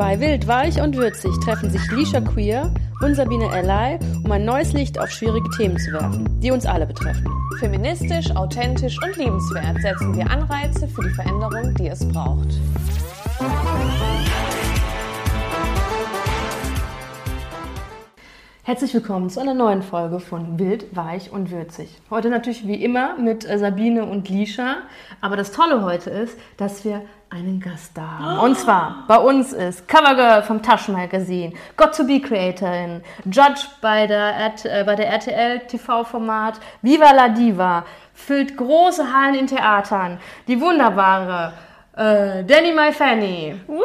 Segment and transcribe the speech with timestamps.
[0.00, 4.72] Bei Wild, Weich und Würzig treffen sich Lisha Queer und Sabine Ellay, um ein neues
[4.72, 7.30] Licht auf schwierige Themen zu werfen, die uns alle betreffen.
[7.58, 12.48] Feministisch, authentisch und liebenswert setzen wir Anreize für die Veränderung, die es braucht.
[18.62, 22.00] Herzlich willkommen zu einer neuen Folge von Wild, Weich und Würzig.
[22.08, 24.76] Heute natürlich wie immer mit äh, Sabine und Lisha.
[25.20, 28.38] Aber das Tolle heute ist, dass wir einen Gast da haben.
[28.44, 34.52] Und zwar bei uns ist Covergirl vom Taschenmagazin, Got to Be Creatorin, Judge bei der,
[34.64, 41.52] äh, bei der RTL TV-Format Viva la Diva, füllt große Hallen in Theatern, die wunderbare
[41.96, 43.54] äh, Danny My Fanny.
[43.66, 43.80] Woo!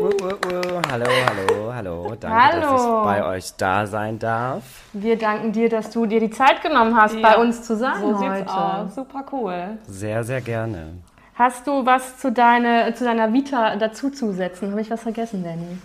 [0.00, 0.80] Uh, uh, uh.
[0.90, 2.16] Hallo, hallo, hallo.
[2.18, 2.60] Danke, hallo.
[2.60, 4.62] dass ich bei euch da sein darf.
[4.92, 8.00] Wir danken dir, dass du dir die Zeit genommen hast, ja, bei uns zu sein
[8.00, 8.38] so heute.
[8.38, 8.94] Sieht's aus.
[8.96, 9.78] Super cool.
[9.86, 10.94] Sehr, sehr gerne.
[11.34, 14.70] Hast du was zu, deine, zu deiner Vita dazuzusetzen?
[14.70, 15.78] Habe ich was vergessen, Danny?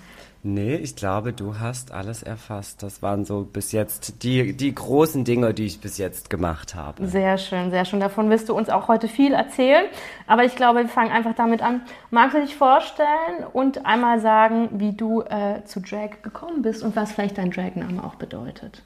[0.43, 2.81] Nee, ich glaube, du hast alles erfasst.
[2.81, 7.05] Das waren so bis jetzt die, die großen Dinge, die ich bis jetzt gemacht habe.
[7.07, 7.99] Sehr schön, sehr schön.
[7.99, 9.85] Davon wirst du uns auch heute viel erzählen.
[10.27, 11.81] Aber ich glaube, wir fangen einfach damit an.
[12.11, 16.95] Magst du dich vorstellen und einmal sagen, wie du äh, zu Drag gekommen bist und
[16.95, 18.83] was vielleicht dein Dragname auch bedeutet?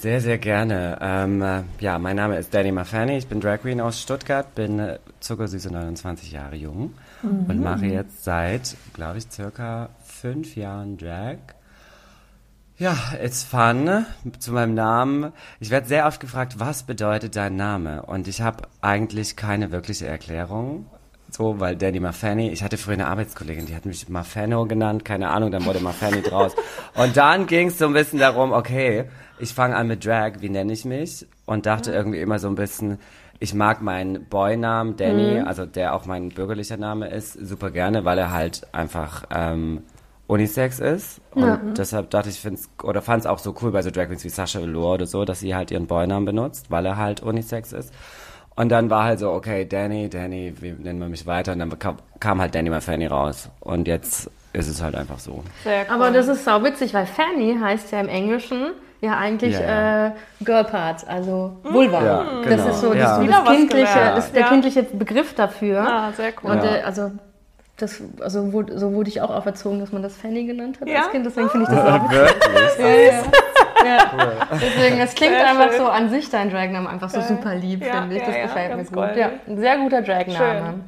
[0.00, 0.96] Sehr, sehr gerne.
[1.02, 4.78] Ähm, äh, ja, mein Name ist Danny Mafani, ich bin Drag Queen aus Stuttgart, bin
[4.78, 7.44] äh, zuckersüße 29 Jahre jung mhm.
[7.46, 11.36] und mache jetzt seit, glaube ich, circa fünf Jahren Drag.
[12.78, 14.06] Ja, it's fun.
[14.38, 15.34] Zu meinem Namen.
[15.58, 18.02] Ich werde sehr oft gefragt, was bedeutet dein Name?
[18.04, 20.86] Und ich habe eigentlich keine wirkliche Erklärung.
[21.30, 25.30] So, weil Danny Mafani, ich hatte früher eine Arbeitskollegin, die hat mich Mafano genannt, keine
[25.30, 26.54] Ahnung, dann wurde Mafani draus.
[26.94, 29.04] Und dann ging es so ein bisschen darum, okay,
[29.38, 31.26] ich fange an mit Drag, wie nenne ich mich?
[31.46, 32.98] Und dachte irgendwie immer so ein bisschen,
[33.38, 35.46] ich mag meinen Boy-Namen Danny, mhm.
[35.46, 39.82] also der auch mein bürgerlicher Name ist, super gerne, weil er halt einfach ähm,
[40.26, 41.20] Unisex ist.
[41.32, 41.60] Und ja.
[41.76, 44.28] deshalb dachte ich, find's, oder fand es auch so cool bei so Drag Queens wie
[44.28, 47.92] Sasha Velour oder so, dass sie halt ihren Boy-Namen benutzt, weil er halt Unisex ist.
[48.60, 51.52] Und dann war halt so, okay, Danny, Danny, wie nennen wir mich weiter?
[51.52, 53.48] Und dann kam, kam halt Danny mal Fanny raus.
[53.60, 55.42] Und jetzt ist es halt einfach so.
[55.64, 55.94] Sehr cool.
[55.94, 60.08] Aber das ist sau witzig, weil Fanny heißt ja im Englischen ja eigentlich ja.
[60.08, 60.12] Äh,
[60.44, 62.04] Girl Parts, also Vulva.
[62.04, 62.56] Ja, genau.
[62.56, 63.24] Das ist so das, ja.
[63.24, 65.80] das kindliche, das ist der kindliche Begriff dafür.
[65.80, 66.50] Ah, sehr cool.
[66.50, 67.12] Und äh, also
[67.78, 71.04] das, also wo, so wurde ich auch auferzogen, dass man das Fanny genannt hat ja?
[71.04, 71.24] als Kind.
[71.24, 72.10] Deswegen finde ich das auch.
[72.10, 72.78] Wirklich?
[72.78, 73.22] ja, ja.
[73.84, 74.10] Ja.
[74.12, 74.58] Cool.
[74.60, 75.78] Deswegen, es klingt sehr einfach schön.
[75.78, 78.22] so an sich dein Dragname einfach so super lieb, ja, finde ich.
[78.22, 79.16] Das gefällt mir gut.
[79.16, 80.80] Ja, ein sehr guter Dragname.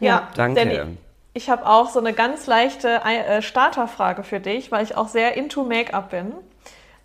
[0.00, 0.60] Ja, danke.
[0.60, 0.96] Danny,
[1.32, 5.36] ich habe auch so eine ganz leichte äh, Starterfrage für dich, weil ich auch sehr
[5.36, 6.32] into Make-up bin.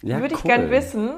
[0.02, 1.12] Ja, Würde ich gern wissen,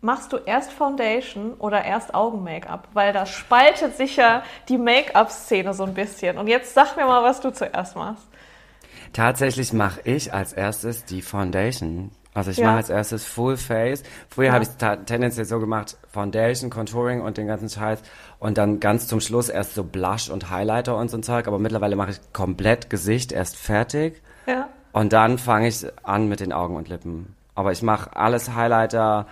[0.00, 2.88] machst du erst Foundation oder erst Augen-Make-up?
[2.92, 6.38] Weil das spaltet sicher die Make-up-Szene so ein bisschen.
[6.38, 8.26] Und jetzt sag mir mal, was du zuerst machst.
[9.12, 12.10] Tatsächlich mache ich als erstes die Foundation.
[12.38, 12.66] Also ich ja.
[12.66, 14.04] mache als erstes Full Face.
[14.28, 14.52] Früher ja.
[14.52, 14.70] habe ich
[15.06, 18.00] tendenziell so gemacht, Foundation, Contouring und den ganzen Scheiß.
[18.38, 21.48] Und dann ganz zum Schluss erst so Blush und Highlighter und so ein Zeug.
[21.48, 24.22] Aber mittlerweile mache ich komplett Gesicht erst fertig.
[24.46, 24.68] Ja.
[24.92, 27.34] Und dann fange ich an mit den Augen und Lippen.
[27.56, 29.26] Aber ich mache alles Highlighter,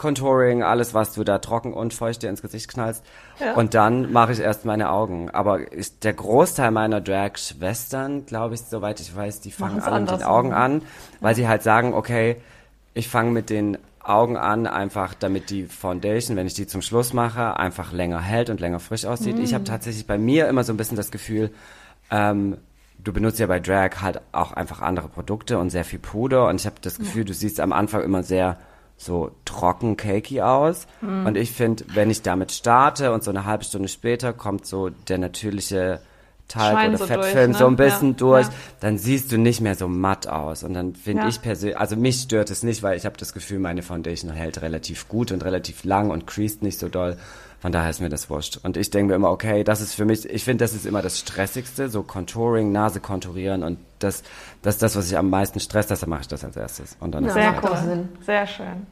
[0.00, 3.04] Contouring, alles, was du da trocken und feucht dir ins Gesicht knallst.
[3.38, 3.52] Ja.
[3.52, 5.28] Und dann mache ich erst meine Augen.
[5.28, 10.10] Aber ich, der Großteil meiner Drag-Schwestern, glaube ich, soweit ich weiß, die fangen alle mit
[10.10, 10.80] den Augen an,
[11.20, 12.36] weil sie halt sagen, okay,
[12.94, 17.12] ich fange mit den Augen an, einfach damit die Foundation, wenn ich die zum Schluss
[17.12, 19.36] mache, einfach länger hält und länger frisch aussieht.
[19.36, 19.42] Mm.
[19.42, 21.50] Ich habe tatsächlich bei mir immer so ein bisschen das Gefühl,
[22.10, 22.56] ähm,
[23.04, 26.58] du benutzt ja bei Drag halt auch einfach andere Produkte und sehr viel Puder und
[26.58, 27.26] ich habe das Gefühl, ja.
[27.26, 28.56] du siehst am Anfang immer sehr
[29.00, 30.86] so trocken, cakey aus.
[31.00, 31.26] Mhm.
[31.26, 34.90] Und ich finde, wenn ich damit starte und so eine halbe Stunde später kommt so
[34.90, 36.00] der natürliche
[36.48, 37.58] Talg Schein oder so Fettfilm durch, ne?
[37.58, 38.52] so ein bisschen ja, durch, ja.
[38.80, 40.64] dann siehst du nicht mehr so matt aus.
[40.64, 41.28] Und dann finde ja.
[41.28, 44.60] ich persönlich, also mich stört es nicht, weil ich habe das Gefühl, meine Foundation hält
[44.60, 47.16] relativ gut und relativ lang und creased nicht so doll.
[47.60, 48.58] Von daher ist mir das wurscht.
[48.62, 51.02] Und ich denke mir immer, okay, das ist für mich, ich finde, das ist immer
[51.02, 54.22] das Stressigste, so Contouring, Nase konturieren und das,
[54.62, 56.96] das ist das, was ich am meisten stresst, deshalb mache ich das als erstes.
[57.00, 58.08] Und dann ja, sehr cool.
[58.24, 58.86] Sehr schön.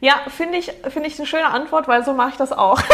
[0.00, 2.80] Ja, finde ich, finde ich eine schöne Antwort, weil so mache ich das auch.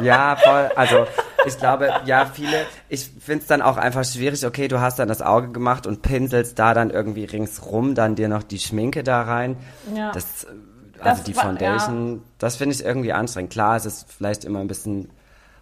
[0.00, 0.70] Ja, voll.
[0.74, 1.06] Also
[1.44, 5.08] ich glaube, ja, viele, ich finde es dann auch einfach schwierig, okay, du hast dann
[5.08, 9.22] das Auge gemacht und pinselst da dann irgendwie ringsrum dann dir noch die Schminke da
[9.22, 9.56] rein.
[9.94, 10.12] Ja.
[10.12, 10.46] Das
[11.04, 12.20] also das die Foundation, ja.
[12.38, 13.52] das finde ich irgendwie anstrengend.
[13.52, 15.10] Klar, es ist vielleicht immer ein bisschen,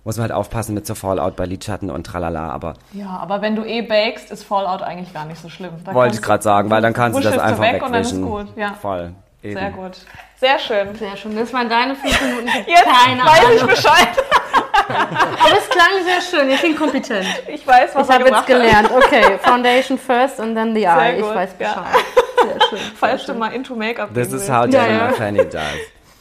[0.05, 2.75] muss man halt aufpassen mit so Fallout bei Lidschatten und tralala, aber.
[2.93, 5.73] Ja, aber wenn du eh bakest, ist Fallout eigentlich gar nicht so schlimm.
[5.85, 8.25] Da wollte ich gerade sagen, weil dann kannst du das einfach weg wegwischen.
[8.25, 8.75] Und dann ist gut, ja.
[8.75, 9.15] Voll.
[9.43, 9.59] Eben.
[9.59, 9.99] Sehr gut.
[10.37, 10.95] Sehr schön.
[10.97, 11.35] Sehr schön.
[11.35, 12.49] Das waren deine fünf Minuten.
[12.67, 13.57] Jetzt Keine weiß Ahnung.
[13.57, 14.09] ich Bescheid.
[14.91, 17.27] Aber es klang sehr schön, ich bin kompetent.
[17.49, 18.91] Ich weiß, was ich habe jetzt gelernt.
[18.91, 21.19] Okay, Foundation first and then the eye.
[21.19, 21.77] Ich weiß Bescheid.
[21.77, 22.47] Ja.
[22.47, 22.79] Sehr schön.
[22.97, 25.13] Falls sehr du mal into Make-up This is how Jennifer ja, ja.
[25.13, 25.63] Fanny does.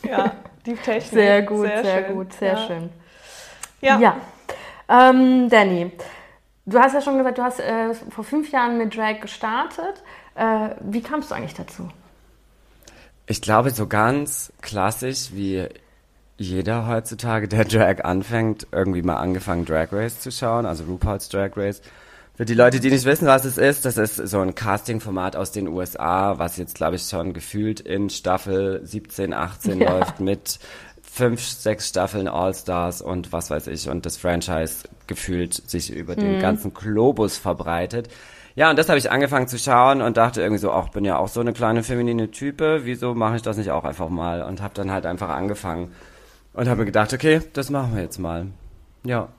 [0.07, 0.31] Ja,
[0.65, 1.03] die Technik.
[1.03, 2.67] Sehr gut, sehr, sehr gut, sehr ja.
[2.67, 2.89] schön.
[3.81, 3.99] Ja.
[3.99, 4.15] ja.
[4.89, 5.91] Ähm, Danny,
[6.65, 10.03] du hast ja schon gesagt, du hast äh, vor fünf Jahren mit Drag gestartet.
[10.35, 11.89] Äh, wie kamst du eigentlich dazu?
[13.27, 15.67] Ich glaube, so ganz klassisch wie
[16.39, 21.51] jeder heutzutage, der Drag anfängt, irgendwie mal angefangen, Drag Race zu schauen, also RuPaul's Drag
[21.55, 21.81] Race.
[22.35, 25.51] Für die Leute, die nicht wissen, was es ist, das ist so ein Casting-Format aus
[25.51, 29.91] den USA, was jetzt, glaube ich, schon gefühlt in Staffel 17, 18 ja.
[29.91, 30.57] läuft mit
[31.01, 36.21] fünf, sechs Staffeln All-Stars und was weiß ich und das Franchise gefühlt sich über mhm.
[36.21, 38.07] den ganzen Globus verbreitet.
[38.55, 41.17] Ja, und das habe ich angefangen zu schauen und dachte irgendwie so, auch bin ja
[41.17, 44.43] auch so eine kleine feminine Type, wieso mache ich das nicht auch einfach mal?
[44.43, 45.91] Und habe dann halt einfach angefangen
[46.59, 48.47] und habe mir gedacht, okay, das machen wir jetzt mal.
[49.05, 49.29] Ja.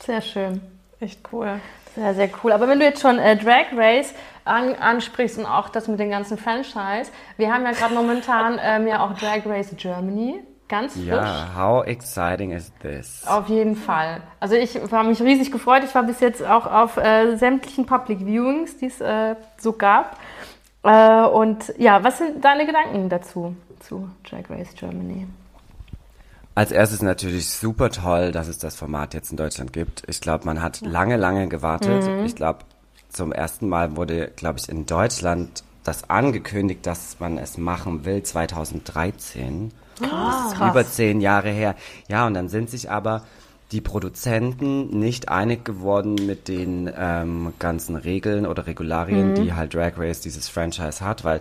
[0.00, 0.60] Sehr schön.
[1.00, 1.60] Echt cool.
[1.96, 2.52] Sehr, sehr cool.
[2.52, 4.14] Aber wenn du jetzt schon äh, Drag Race
[4.44, 8.86] an, ansprichst und auch das mit den ganzen Franchise, wir haben ja gerade momentan ähm,
[8.86, 10.44] ja auch Drag Race Germany.
[10.68, 11.06] Ganz frisch.
[11.06, 13.24] Ja, how exciting is this?
[13.26, 14.22] Auf jeden Fall.
[14.38, 15.82] Also ich habe mich riesig gefreut.
[15.84, 20.18] Ich war bis jetzt auch auf äh, sämtlichen Public Viewings, die es äh, so gab.
[20.84, 25.26] Äh, und ja, was sind deine Gedanken dazu, zu Drag Race Germany?
[26.54, 30.04] Als erstes natürlich super toll, dass es das Format jetzt in Deutschland gibt.
[30.06, 32.04] Ich glaube, man hat lange, lange gewartet.
[32.06, 32.24] Mhm.
[32.24, 32.60] Ich glaube,
[33.08, 38.22] zum ersten Mal wurde, glaube ich, in Deutschland das angekündigt, dass man es machen will,
[38.22, 39.72] 2013.
[40.00, 41.74] Ah, das ist über zehn Jahre her.
[42.08, 43.22] Ja, und dann sind sich aber
[43.74, 49.34] die Produzenten nicht einig geworden mit den ähm, ganzen Regeln oder Regularien, mhm.
[49.34, 51.40] die halt Drag Race dieses Franchise hat, weil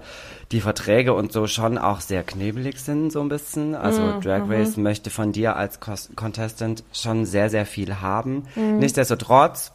[0.52, 3.76] die Verträge und so schon auch sehr knebelig sind, so ein bisschen.
[3.76, 4.22] Also mhm.
[4.22, 4.52] Drag mhm.
[4.52, 4.84] Race mhm.
[4.84, 8.48] möchte von dir als Contestant schon sehr, sehr viel haben.
[8.56, 8.80] Mhm.
[8.80, 9.72] Nichtsdestotrotz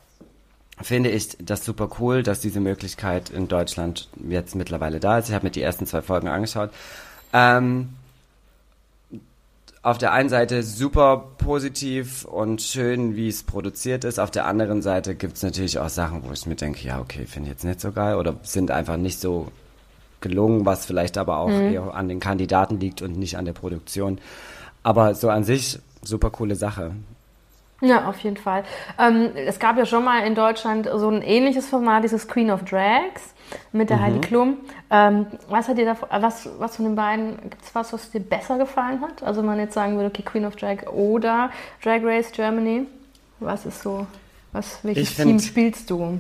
[0.83, 5.29] finde ich das super cool, dass diese Möglichkeit in Deutschland jetzt mittlerweile da ist.
[5.29, 6.71] Ich habe mir die ersten zwei Folgen angeschaut.
[7.33, 7.91] Ähm,
[9.83, 14.19] auf der einen Seite super positiv und schön, wie es produziert ist.
[14.19, 17.27] Auf der anderen Seite gibt es natürlich auch Sachen, wo ich mir denke, ja, okay,
[17.27, 19.49] finde ich jetzt nicht so geil oder sind einfach nicht so
[20.21, 21.73] gelungen, was vielleicht aber auch mhm.
[21.73, 24.19] eher an den Kandidaten liegt und nicht an der Produktion.
[24.83, 26.93] Aber so an sich super coole Sache.
[27.81, 28.65] Ja, auf jeden Fall.
[28.99, 32.65] Ähm, es gab ja schon mal in Deutschland so ein ähnliches Format, dieses Queen of
[32.65, 33.35] Drags
[33.73, 34.03] mit der mhm.
[34.03, 34.57] Heidi Klum.
[34.91, 38.21] Ähm, was hat dir da, was, was von den beiden, gibt es was, was dir
[38.21, 39.23] besser gefallen hat?
[39.23, 41.51] Also man jetzt sagen würde, okay, Queen of Drag oder
[41.83, 42.87] Drag Race Germany.
[43.39, 44.07] Was ist so,
[44.53, 46.19] was, welches find, Team spielst du?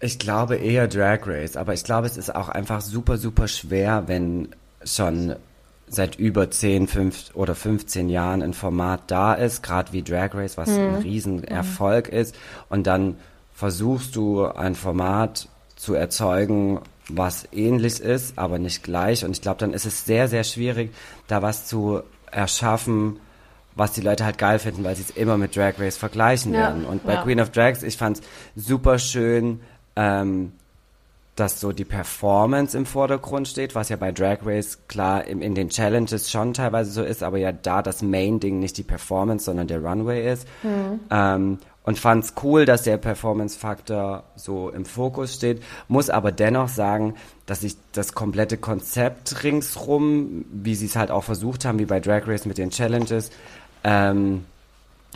[0.00, 4.04] Ich glaube eher Drag Race, aber ich glaube, es ist auch einfach super, super schwer,
[4.06, 4.48] wenn
[4.84, 5.34] schon
[5.90, 10.56] seit über 10, 5 oder 15 Jahren ein Format da ist, gerade wie Drag Race,
[10.56, 10.78] was hm.
[10.78, 12.14] ein Riesenerfolg hm.
[12.14, 12.36] ist,
[12.68, 13.16] und dann
[13.52, 19.24] versuchst du ein Format zu erzeugen, was ähnlich ist, aber nicht gleich.
[19.24, 20.92] Und ich glaube, dann ist es sehr, sehr schwierig,
[21.26, 23.18] da was zu erschaffen,
[23.74, 26.60] was die Leute halt geil finden, weil sie es immer mit Drag Race vergleichen ja.
[26.60, 26.84] werden.
[26.84, 27.22] Und bei ja.
[27.22, 28.22] Queen of Drags, ich fand es
[28.66, 29.60] super schön,
[29.96, 30.52] ähm,
[31.40, 35.54] dass so die Performance im Vordergrund steht, was ja bei Drag Race klar in, in
[35.54, 39.66] den Challenges schon teilweise so ist, aber ja da das Main-Ding nicht die Performance, sondern
[39.66, 40.46] der Runway ist.
[40.62, 41.00] Mhm.
[41.10, 45.62] Ähm, und fand es cool, dass der Performance-Faktor so im Fokus steht.
[45.88, 47.14] Muss aber dennoch sagen,
[47.46, 52.00] dass ich das komplette Konzept ringsrum, wie sie es halt auch versucht haben, wie bei
[52.00, 53.30] Drag Race mit den Challenges,
[53.82, 54.44] ähm,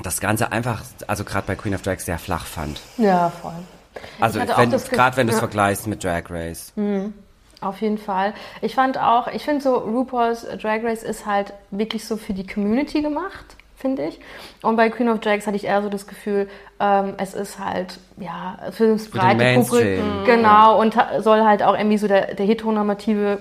[0.03, 2.81] das Ganze einfach, also gerade bei Queen of Drag sehr flach fand.
[2.97, 3.53] Ja, voll.
[4.21, 5.41] Also gerade wenn du es ja.
[5.41, 6.73] vergleichst mit Drag Race.
[6.77, 7.15] Mhm.
[7.61, 8.35] Auf jeden Fall.
[8.61, 12.47] Ich fand auch, ich finde so RuPaul's Drag Race ist halt wirklich so für die
[12.47, 14.21] Community gemacht, finde ich.
[14.63, 16.49] Und bei Queen of Drags hatte ich eher so das Gefühl,
[16.79, 20.25] ähm, es ist halt, ja, für das breite Publikum.
[20.27, 23.39] Genau, und soll halt auch irgendwie so der, der heteronormative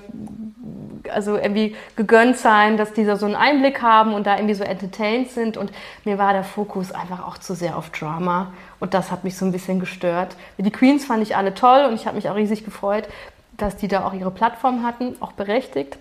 [1.14, 4.64] also irgendwie gegönnt sein, dass die da so einen Einblick haben und da irgendwie so
[4.64, 5.58] entertained sind.
[5.58, 5.72] Und
[6.04, 8.52] mir war der Fokus einfach auch zu sehr auf Drama.
[8.80, 10.36] Und das hat mich so ein bisschen gestört.
[10.58, 13.08] Die Queens fand ich alle toll und ich habe mich auch riesig gefreut,
[13.58, 15.98] dass die da auch ihre Plattform hatten, auch berechtigt.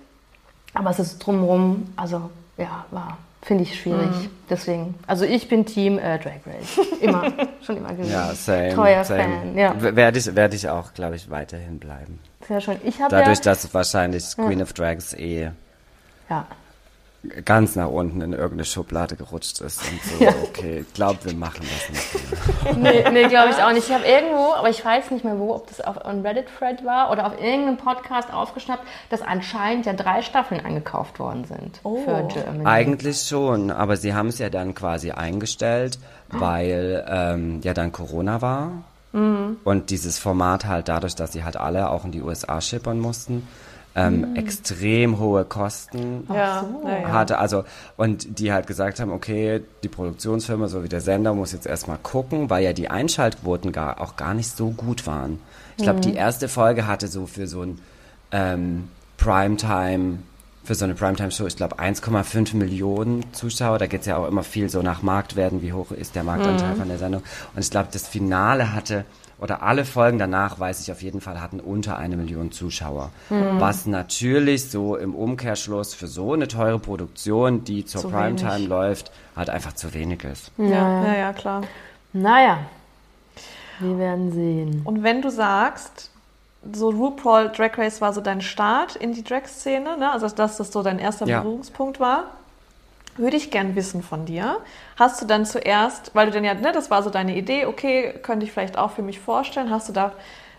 [0.74, 4.06] Aber es ist drumherum, also ja, war Finde ich schwierig.
[4.06, 4.30] Mhm.
[4.48, 6.78] Deswegen, also ich bin Team äh, Drag Race.
[7.00, 7.24] Immer,
[7.66, 8.12] schon immer gewesen.
[8.12, 8.68] Ja, same.
[8.72, 9.22] Treuer same.
[9.24, 9.58] Fan.
[9.58, 9.74] Ja.
[9.96, 12.20] Werde ich, werd ich auch, glaube ich, weiterhin bleiben.
[12.46, 12.76] Sehr schön.
[12.84, 14.64] Ich Dadurch, ja, dass wahrscheinlich Queen ja.
[14.64, 15.50] of Drags eh
[16.30, 16.46] ja.
[17.44, 20.32] Ganz nach unten in irgendeine Schublade gerutscht ist und so, ja.
[20.42, 22.92] okay, ich glaube, wir machen das nicht mehr.
[22.92, 23.88] nee, nee glaube ich auch nicht.
[23.88, 27.12] Ich habe irgendwo, aber ich weiß nicht mehr wo, ob das auf einem Reddit-Thread war
[27.12, 32.02] oder auf irgendeinem Podcast aufgeschnappt, dass anscheinend ja drei Staffeln angekauft worden sind oh.
[32.04, 32.66] für Germany.
[32.66, 38.42] Eigentlich schon, aber sie haben es ja dann quasi eingestellt, weil ähm, ja dann Corona
[38.42, 38.72] war.
[39.12, 39.58] Mhm.
[39.62, 43.46] Und dieses Format halt dadurch, dass sie halt alle auch in die USA schippern mussten,
[43.94, 44.36] ähm, mhm.
[44.36, 46.66] extrem hohe Kosten ja,
[47.06, 47.38] hatte.
[47.38, 47.64] Also,
[47.96, 52.48] und die halt gesagt haben, okay, die Produktionsfirma sowie der Sender muss jetzt erstmal gucken,
[52.50, 55.40] weil ja die Einschaltquoten gar, auch gar nicht so gut waren.
[55.76, 56.02] Ich glaube, mhm.
[56.02, 57.78] die erste Folge hatte so für so ein
[58.30, 60.18] ähm, Primetime,
[60.64, 63.78] für so eine Primetime-Show, ich glaube 1,5 Millionen Zuschauer.
[63.78, 66.74] Da geht es ja auch immer viel so nach Marktwerten, wie hoch ist der Marktanteil
[66.74, 66.78] mhm.
[66.78, 67.22] von der Sendung.
[67.54, 69.04] Und ich glaube, das Finale hatte
[69.42, 73.10] oder alle Folgen danach, weiß ich auf jeden Fall, hatten unter eine Million Zuschauer.
[73.28, 73.58] Mhm.
[73.58, 78.68] Was natürlich so im Umkehrschluss für so eine teure Produktion, die zur zu Primetime wenig.
[78.68, 80.52] läuft, halt einfach zu wenig ist.
[80.58, 81.62] Ja, ja, ja, klar.
[82.12, 82.58] Naja,
[83.80, 84.82] wir werden sehen.
[84.84, 86.10] Und wenn du sagst,
[86.72, 90.12] so RuPaul Drag Race war so dein Start in die Drag-Szene, ne?
[90.12, 91.40] also dass das so dein erster ja.
[91.40, 92.26] Berührungspunkt war,
[93.16, 94.58] würde ich gern wissen von dir.
[94.98, 98.14] Hast du dann zuerst, weil du dann ja, ne, das war so deine Idee, okay,
[98.22, 100.12] könnte ich vielleicht auch für mich vorstellen, hast du da,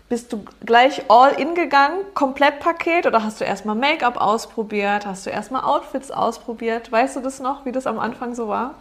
[0.08, 5.26] bist du gleich all in gegangen, komplett Paket oder hast du erstmal Make-up ausprobiert, hast
[5.26, 6.92] du erstmal Outfits ausprobiert?
[6.92, 8.74] Weißt du das noch, wie das am Anfang so war?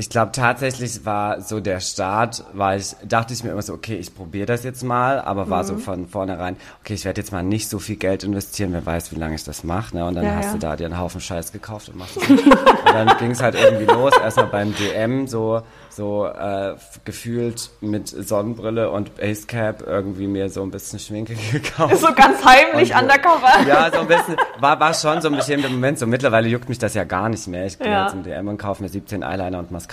[0.00, 3.96] Ich glaube tatsächlich war so der Start, war ich, dachte ich mir immer so, okay,
[3.96, 5.66] ich probiere das jetzt mal, aber war mhm.
[5.66, 9.12] so von vornherein, okay, ich werde jetzt mal nicht so viel Geld investieren, wer weiß,
[9.12, 10.06] wie lange ich das mache, ne?
[10.06, 10.52] Und dann ja, hast ja.
[10.52, 12.48] du da dir einen Haufen Scheiß gekauft und machst es und
[12.86, 18.90] dann ging es halt irgendwie los, erstmal beim DM so, so äh, gefühlt mit Sonnenbrille
[18.90, 21.98] und Basecap irgendwie mir so ein bisschen Schminke gekauft.
[21.98, 23.68] So ganz heimlich und, undercover.
[23.68, 26.78] Ja, so ein bisschen, war, war schon so ein bestimmter Moment, so mittlerweile juckt mich
[26.78, 27.66] das ja gar nicht mehr.
[27.66, 28.04] Ich gehe ja.
[28.04, 29.89] jetzt im DM und kaufe mir 17 Eyeliner und Mascara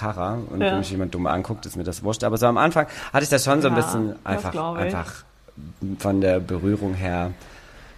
[0.49, 0.71] und ja.
[0.71, 2.23] wenn mich jemand dumm anguckt, ist mir das wurscht.
[2.23, 5.23] Aber so am Anfang hatte ich das schon so ein bisschen einfach, einfach
[5.99, 7.31] von der Berührung her,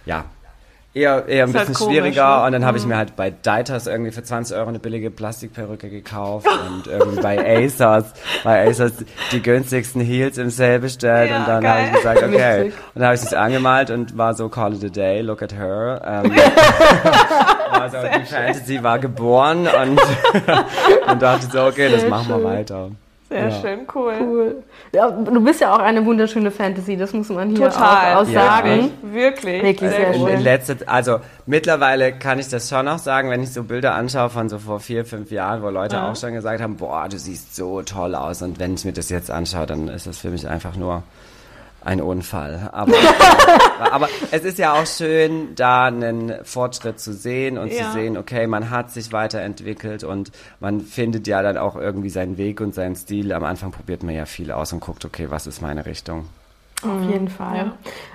[0.06, 0.24] ja,
[0.94, 2.38] eher, eher ein bisschen halt komisch, schwieriger.
[2.38, 2.46] Ne?
[2.46, 2.90] Und dann habe ich mhm.
[2.90, 7.64] mir halt bei Deitas irgendwie für 20 Euro eine billige Plastikperücke gekauft und irgendwie bei
[7.64, 8.12] ASOS,
[8.44, 8.92] bei ASOS
[9.32, 11.30] die günstigsten Heels im Sale bestellt.
[11.30, 12.64] Ja, und dann habe ich gesagt, okay.
[12.64, 15.54] Und dann habe ich es angemalt und war so, call it a day, look at
[15.54, 16.00] her.
[16.04, 16.32] Ähm,
[17.70, 20.00] also die Fantasy war geboren und,
[21.10, 22.90] und dachte so, okay, das machen wir weiter.
[23.30, 23.60] Sehr ja.
[23.60, 24.14] schön, cool.
[24.20, 24.62] cool.
[24.92, 28.16] Ja, du bist ja auch eine wunderschöne Fantasy, das muss man hier Total.
[28.16, 28.90] auch, auch sagen.
[29.04, 29.62] Ja, wirklich.
[29.62, 30.28] Wirklich sehr, sehr schön.
[30.28, 34.30] In letzter, also mittlerweile kann ich das schon auch sagen, wenn ich so Bilder anschaue
[34.30, 36.10] von so vor vier, fünf Jahren, wo Leute ja.
[36.10, 38.42] auch schon gesagt haben, boah, du siehst so toll aus.
[38.42, 41.04] Und wenn ich mir das jetzt anschaue, dann ist das für mich einfach nur
[41.84, 42.70] ein Unfall.
[42.72, 42.94] Aber,
[43.90, 47.86] aber es ist ja auch schön, da einen Fortschritt zu sehen und ja.
[47.86, 52.36] zu sehen, okay, man hat sich weiterentwickelt und man findet ja dann auch irgendwie seinen
[52.36, 53.32] Weg und seinen Stil.
[53.32, 56.26] Am Anfang probiert man ja viel aus und guckt, okay, was ist meine Richtung.
[56.82, 57.72] Auf jeden Fall.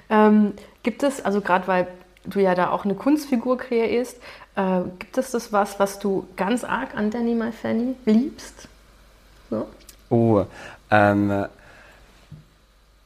[0.10, 0.28] Ja.
[0.28, 0.54] Ähm,
[0.84, 1.88] gibt es, also gerade weil
[2.26, 4.18] du ja da auch eine Kunstfigur kreierst,
[4.56, 8.68] äh, gibt es das was, was du ganz arg an Danny My Fanny liebst?
[9.50, 9.68] So?
[10.10, 10.46] Oh,
[10.92, 11.46] ähm,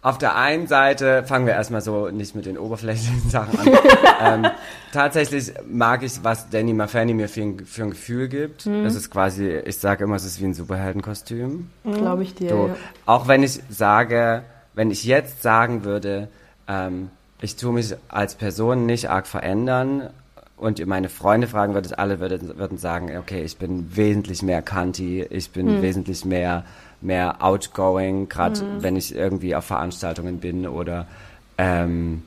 [0.01, 4.45] auf der einen Seite fangen wir erstmal so nicht mit den oberflächlichen Sachen an.
[4.45, 4.51] ähm,
[4.93, 8.65] tatsächlich mag ich, was Danny Mafanny mir für ein, für ein Gefühl gibt.
[8.65, 8.85] Mhm.
[8.85, 11.69] Es ist quasi, ich sage immer, es ist wie ein Superheldenkostüm.
[11.83, 11.93] Mhm.
[11.93, 12.49] Glaube ich dir.
[12.49, 12.75] So, ja.
[13.05, 16.29] Auch wenn ich sage, wenn ich jetzt sagen würde,
[16.67, 17.09] ähm,
[17.41, 20.09] ich tue mich als Person nicht arg verändern
[20.55, 25.25] und meine Freunde fragen würdet, alle würden, würden sagen, okay, ich bin wesentlich mehr Kanti,
[25.29, 25.81] ich bin mhm.
[25.81, 26.63] wesentlich mehr
[27.01, 28.83] mehr outgoing, gerade mhm.
[28.83, 31.07] wenn ich irgendwie auf Veranstaltungen bin oder
[31.57, 32.23] ähm,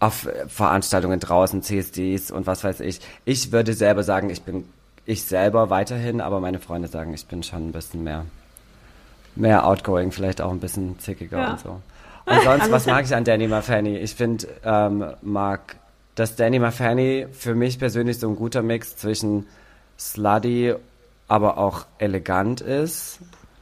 [0.00, 3.00] auf Veranstaltungen draußen, CSDs und was weiß ich.
[3.24, 4.64] Ich würde selber sagen, ich bin
[5.04, 8.24] ich selber weiterhin, aber meine Freunde sagen, ich bin schon ein bisschen mehr,
[9.34, 11.52] mehr outgoing, vielleicht auch ein bisschen zickiger ja.
[11.52, 11.80] und so.
[12.24, 13.96] Und sonst, was mag ich an Danny Mafanny?
[13.96, 15.76] Ich finde, ähm, mag,
[16.14, 19.46] dass Danny Mafanny für mich persönlich so ein guter Mix zwischen
[19.98, 20.74] slutty
[21.28, 23.20] aber auch elegant ist.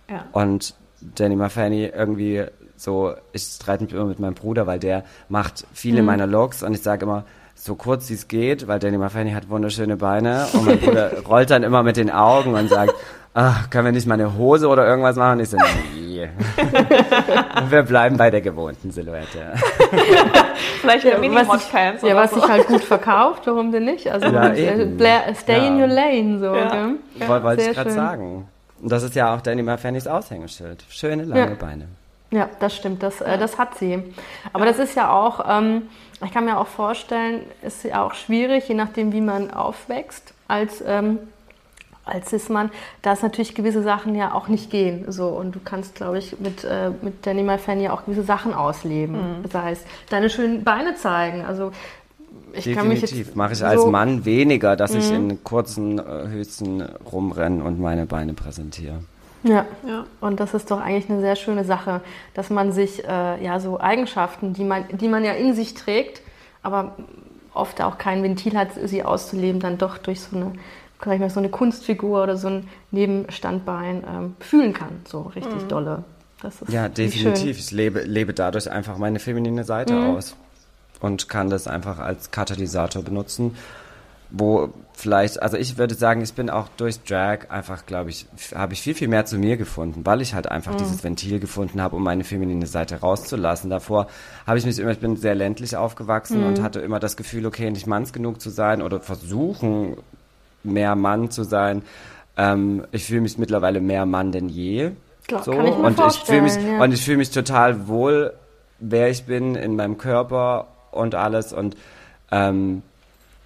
[0.08, 0.26] Ja.
[0.32, 2.44] Und Danny Mafanny irgendwie
[2.76, 6.06] so, ich streite mich immer mit meinem Bruder, weil der macht viele mhm.
[6.06, 7.24] meiner Looks und ich sage immer,
[7.54, 11.50] so kurz wie es geht, weil Danny Mafanny hat wunderschöne Beine und mein Bruder rollt
[11.50, 12.94] dann immer mit den Augen und sagt,
[13.34, 15.38] ach, können wir nicht mal eine Hose oder irgendwas machen?
[15.38, 15.56] Und ich so,
[15.94, 16.28] nee.
[17.68, 19.54] wir bleiben bei der gewohnten Silhouette.
[20.80, 22.40] Vielleicht ja, mini Hotpants Ja, was so.
[22.40, 24.10] sich halt gut verkauft, warum denn nicht?
[24.10, 25.66] Also ja, stay ja.
[25.66, 26.54] in your lane, so.
[26.54, 26.90] Ja.
[27.18, 27.42] Ja.
[27.42, 28.48] Wollte ich gerade sagen.
[28.82, 30.84] Und das ist ja auch Danny Mafannys Aushängeschild.
[30.88, 31.88] Schöne, lange Beine.
[32.30, 34.02] Ja, das stimmt, das, äh, das hat sie.
[34.52, 34.70] Aber ja.
[34.70, 35.82] das ist ja auch, ähm,
[36.24, 40.82] ich kann mir auch vorstellen, ist ja auch schwierig, je nachdem, wie man aufwächst als,
[40.86, 41.18] ähm,
[42.10, 42.70] als Cis-Mann,
[43.02, 45.10] dass natürlich gewisse Sachen ja auch nicht gehen.
[45.10, 48.54] So, und du kannst, glaube ich, mit, äh, mit Danny Fan ja auch gewisse Sachen
[48.54, 49.16] ausleben.
[49.16, 49.42] Mhm.
[49.42, 51.44] Das heißt, deine schönen Beine zeigen.
[51.44, 51.72] Also
[52.52, 53.34] ich Definitiv.
[53.34, 55.30] Mache ich als so Mann weniger, dass ich mhm.
[55.30, 59.00] in kurzen äh, Höschen rumrenne und meine Beine präsentiere.
[59.42, 59.64] Ja.
[59.86, 62.02] ja, und das ist doch eigentlich eine sehr schöne Sache,
[62.34, 66.20] dass man sich äh, ja so Eigenschaften, die man, die man ja in sich trägt,
[66.62, 66.94] aber
[67.54, 70.52] oft auch kein Ventil hat, sie auszuleben, dann doch durch so eine,
[71.00, 75.62] kann ich mal, so eine Kunstfigur oder so ein Nebenstandbein ähm, fühlen kann, so richtig
[75.62, 75.68] mhm.
[75.68, 76.04] dolle.
[76.68, 77.58] ja, definitiv.
[77.58, 80.16] Ich lebe, lebe dadurch einfach meine feminine Seite mhm.
[80.16, 80.36] aus
[81.00, 83.56] und kann das einfach als Katalysator benutzen
[84.30, 88.72] wo vielleicht, also ich würde sagen, ich bin auch durch Drag einfach, glaube ich, habe
[88.74, 90.78] ich viel, viel mehr zu mir gefunden, weil ich halt einfach mhm.
[90.78, 93.70] dieses Ventil gefunden habe, um meine feminine Seite rauszulassen.
[93.70, 94.08] Davor
[94.46, 96.46] habe ich mich immer, ich bin sehr ländlich aufgewachsen mhm.
[96.46, 99.96] und hatte immer das Gefühl, okay, nicht manns genug zu sein oder versuchen,
[100.62, 101.82] mehr Mann zu sein.
[102.36, 104.92] Ähm, ich fühle mich mittlerweile mehr Mann denn je.
[105.26, 105.52] Klar, so.
[105.52, 106.82] kann ich mir und ich fühle mich ja.
[106.82, 108.32] und ich fühle mich total wohl,
[108.78, 111.76] wer ich bin in meinem Körper und alles und
[112.30, 112.82] ähm,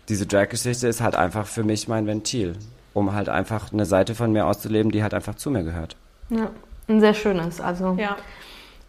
[0.08, 2.56] diese Drag-Geschichte ist halt einfach für mich mein Ventil,
[2.92, 5.96] um halt einfach eine Seite von mir auszuleben, die halt einfach zu mir gehört.
[6.30, 6.50] Ja,
[6.88, 7.60] ein sehr schönes.
[7.60, 8.16] Also ja.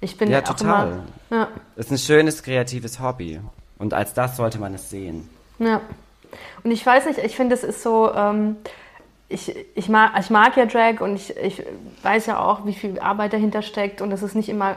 [0.02, 1.04] ich bin ja total.
[1.30, 1.48] Immer, ja.
[1.76, 3.40] Ist ein schönes kreatives Hobby
[3.78, 5.30] und als das sollte man es sehen.
[5.60, 5.82] Ja.
[6.64, 8.12] Und ich weiß nicht, ich finde, es ist so.
[8.14, 8.58] Ähm,
[9.28, 11.64] ich, ich, mag, ich mag ja Drag und ich, ich
[12.04, 14.76] weiß ja auch, wie viel Arbeit dahinter steckt und dass es nicht immer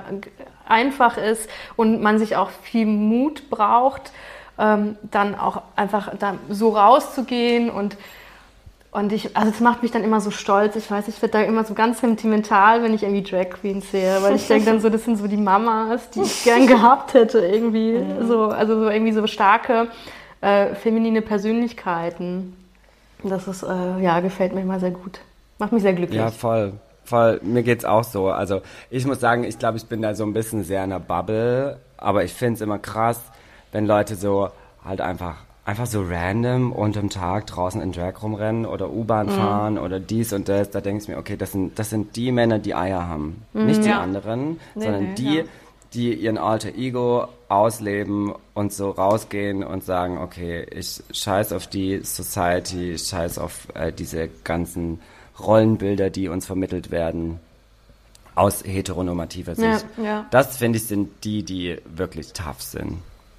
[0.67, 4.11] einfach ist und man sich auch viel Mut braucht
[4.59, 7.97] ähm, dann auch einfach da so rauszugehen und
[8.90, 10.75] und ich, also es macht mich dann immer so stolz.
[10.75, 14.23] Ich weiß, ich werde da immer so ganz sentimental, wenn ich irgendwie Drag Queens sehe,
[14.23, 17.38] weil ich denke dann so, das sind so die Mamas, die ich gern gehabt hätte
[17.40, 18.02] irgendwie.
[18.26, 19.88] So, also so irgendwie so starke
[20.40, 22.57] äh, feminine Persönlichkeiten.
[23.23, 25.21] Das ist, äh, ja, gefällt mir immer sehr gut.
[25.59, 26.18] Macht mich sehr glücklich.
[26.18, 26.75] Ja, voll.
[27.04, 28.28] Voll, mir geht's auch so.
[28.28, 30.99] Also ich muss sagen, ich glaube, ich bin da so ein bisschen sehr in der
[30.99, 33.18] Bubble, aber ich finde es immer krass,
[33.73, 34.50] wenn Leute so
[34.85, 39.30] halt einfach einfach so random unterm Tag draußen in Drag rumrennen oder U-Bahn mhm.
[39.33, 42.33] fahren oder dies und das, da denke ich mir, okay, das sind, das sind die
[42.33, 43.42] Männer, die Eier haben.
[43.52, 44.00] Mhm, Nicht die ja.
[44.00, 45.45] anderen, nee, sondern nee, die, ja.
[45.92, 52.00] die ihren alter Ego ausleben und so rausgehen und sagen, okay, ich scheiß auf die
[52.04, 55.00] Society, ich scheiß auf äh, diese ganzen
[55.39, 57.41] Rollenbilder, die uns vermittelt werden
[58.34, 59.84] aus heteronormativer Sicht.
[60.02, 62.99] Ja, das, finde ich, sind die, die wirklich tough sind.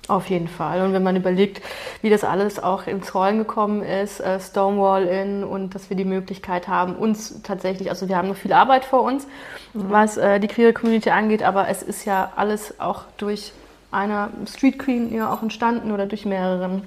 [0.10, 0.82] Auf jeden Fall.
[0.82, 1.62] Und wenn man überlegt,
[2.02, 6.04] wie das alles auch ins Rollen gekommen ist, äh, Stonewall in und dass wir die
[6.04, 9.28] Möglichkeit haben, uns tatsächlich, also wir haben noch viel Arbeit vor uns,
[9.74, 9.86] mhm.
[9.90, 13.54] was äh, die queere Community angeht, aber es ist ja alles auch durch
[13.92, 16.84] eine Street Queen ja auch entstanden oder durch mehreren.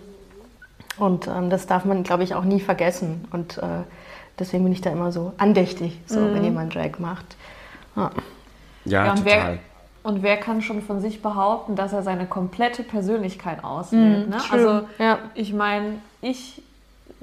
[0.98, 3.26] Und ähm, das darf man, glaube ich, auch nie vergessen.
[3.32, 3.82] Und äh,
[4.38, 6.34] deswegen bin ich da immer so andächtig, so mhm.
[6.34, 7.36] wenn jemand Drag macht.
[7.96, 8.10] Ja,
[8.84, 9.24] ja, ja total.
[9.24, 9.58] Wer,
[10.02, 14.28] und wer kann schon von sich behaupten, dass er seine komplette Persönlichkeit auslebt?
[14.28, 14.36] Mm, ne?
[14.50, 15.18] Also ja.
[15.34, 16.60] ich meine, ich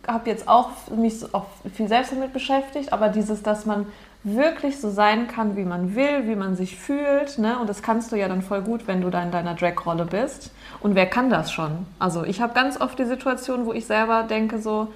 [0.07, 3.85] habe jetzt auch mich auch viel selbst damit beschäftigt, aber dieses, dass man
[4.23, 7.57] wirklich so sein kann, wie man will, wie man sich fühlt, ne?
[7.59, 10.51] Und das kannst du ja dann voll gut, wenn du da in deiner Drag-Rolle bist.
[10.81, 11.85] Und wer kann das schon?
[11.99, 14.89] Also ich habe ganz oft die Situation, wo ich selber denke so,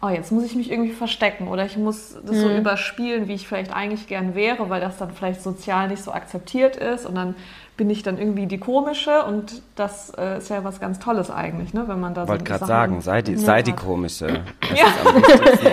[0.00, 2.40] oh, jetzt muss ich mich irgendwie verstecken oder ich muss das mhm.
[2.40, 6.12] so überspielen, wie ich vielleicht eigentlich gern wäre, weil das dann vielleicht sozial nicht so
[6.12, 7.36] akzeptiert ist und dann
[7.76, 11.72] bin ich dann irgendwie die komische und das äh, ist ja was ganz Tolles eigentlich,
[11.72, 14.26] ne, wenn man da so Wollte gerade sagen, sei die, sei die komische.
[14.74, 14.86] ja.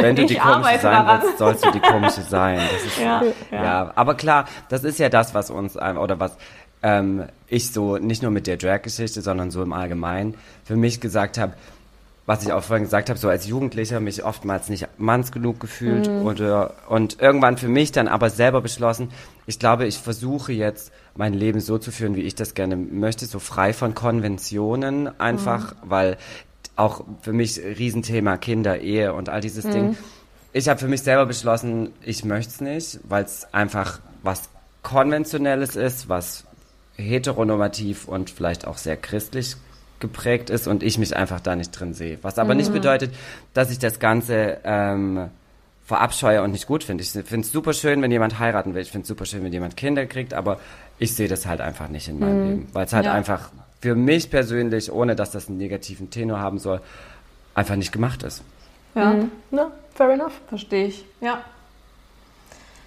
[0.02, 1.22] Wenn du die komische sein daran.
[1.22, 2.58] willst, sollst du die komische sein.
[2.58, 3.64] Ist, ja, ja.
[3.64, 6.38] ja, aber klar, das ist ja das, was uns oder was
[6.82, 11.38] ähm, ich so nicht nur mit der Drag-Geschichte, sondern so im Allgemeinen für mich gesagt
[11.38, 11.54] habe,
[12.26, 16.08] was ich auch vorhin gesagt habe, so als Jugendlicher mich oftmals nicht manns genug gefühlt
[16.08, 16.28] mhm.
[16.28, 19.10] oder, und irgendwann für mich dann aber selber beschlossen,
[19.48, 23.26] ich glaube, ich versuche jetzt mein Leben so zu führen, wie ich das gerne möchte,
[23.26, 25.90] so frei von Konventionen einfach, mhm.
[25.90, 26.18] weil
[26.78, 29.72] auch für mich Riesenthema Kinder, Ehe und all dieses mhm.
[29.72, 29.98] Ding.
[30.54, 34.48] Ich habe für mich selber beschlossen, ich möchte es nicht, weil es einfach was
[34.82, 36.46] Konventionelles ist, was
[36.96, 39.58] heteronormativ und vielleicht auch sehr christlich
[40.00, 42.18] geprägt ist und ich mich einfach da nicht drin sehe.
[42.22, 42.62] Was aber mhm.
[42.62, 43.14] nicht bedeutet,
[43.54, 45.30] dass ich das Ganze ähm,
[45.84, 47.04] verabscheue und nicht gut finde.
[47.04, 48.84] Ich finde es super schön, wenn jemand heiraten will.
[48.84, 50.60] Ich finde es super schön, wenn jemand Kinder kriegt, aber
[51.00, 52.50] ich sehe das halt einfach nicht in meinem mhm.
[52.50, 53.14] Leben, weil es halt ja.
[53.14, 53.50] einfach
[53.82, 56.82] für mich persönlich, ohne dass das einen negativen Tenor haben soll,
[57.56, 58.44] einfach nicht gemacht ist.
[58.96, 59.32] Ja, mhm.
[59.52, 60.34] ja fair enough.
[60.48, 61.06] Verstehe ich.
[61.22, 61.42] Ja.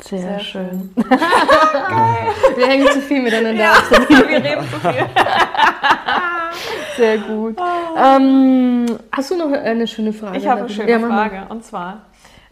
[0.01, 0.91] Sehr, Sehr schön.
[0.95, 1.05] schön.
[2.57, 3.75] wir hängen zu viel miteinander ja,
[4.09, 5.07] Wir reden zu viel.
[6.97, 7.57] Sehr gut.
[7.59, 7.97] Oh.
[7.97, 10.39] Ähm, hast du noch eine schöne Frage?
[10.39, 11.47] Ich habe eine schöne ja, Frage.
[11.49, 12.03] Und zwar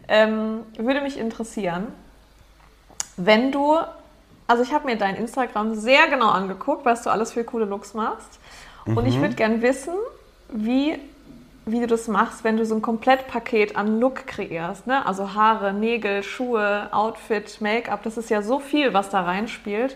[0.07, 1.87] ähm, würde mich interessieren,
[3.17, 3.77] wenn du,
[4.51, 7.93] also ich habe mir dein Instagram sehr genau angeguckt, was du alles für coole Looks
[7.93, 8.37] machst.
[8.85, 8.97] Mhm.
[8.97, 9.21] Und ich mhm.
[9.21, 9.93] würde gerne wissen,
[10.49, 10.99] wie
[11.65, 14.87] wie du das machst, wenn du so ein Komplettpaket an Look kreierst.
[14.87, 15.05] Ne?
[15.05, 19.95] Also Haare, Nägel, Schuhe, Outfit, Make-up, das ist ja so viel, was da reinspielt.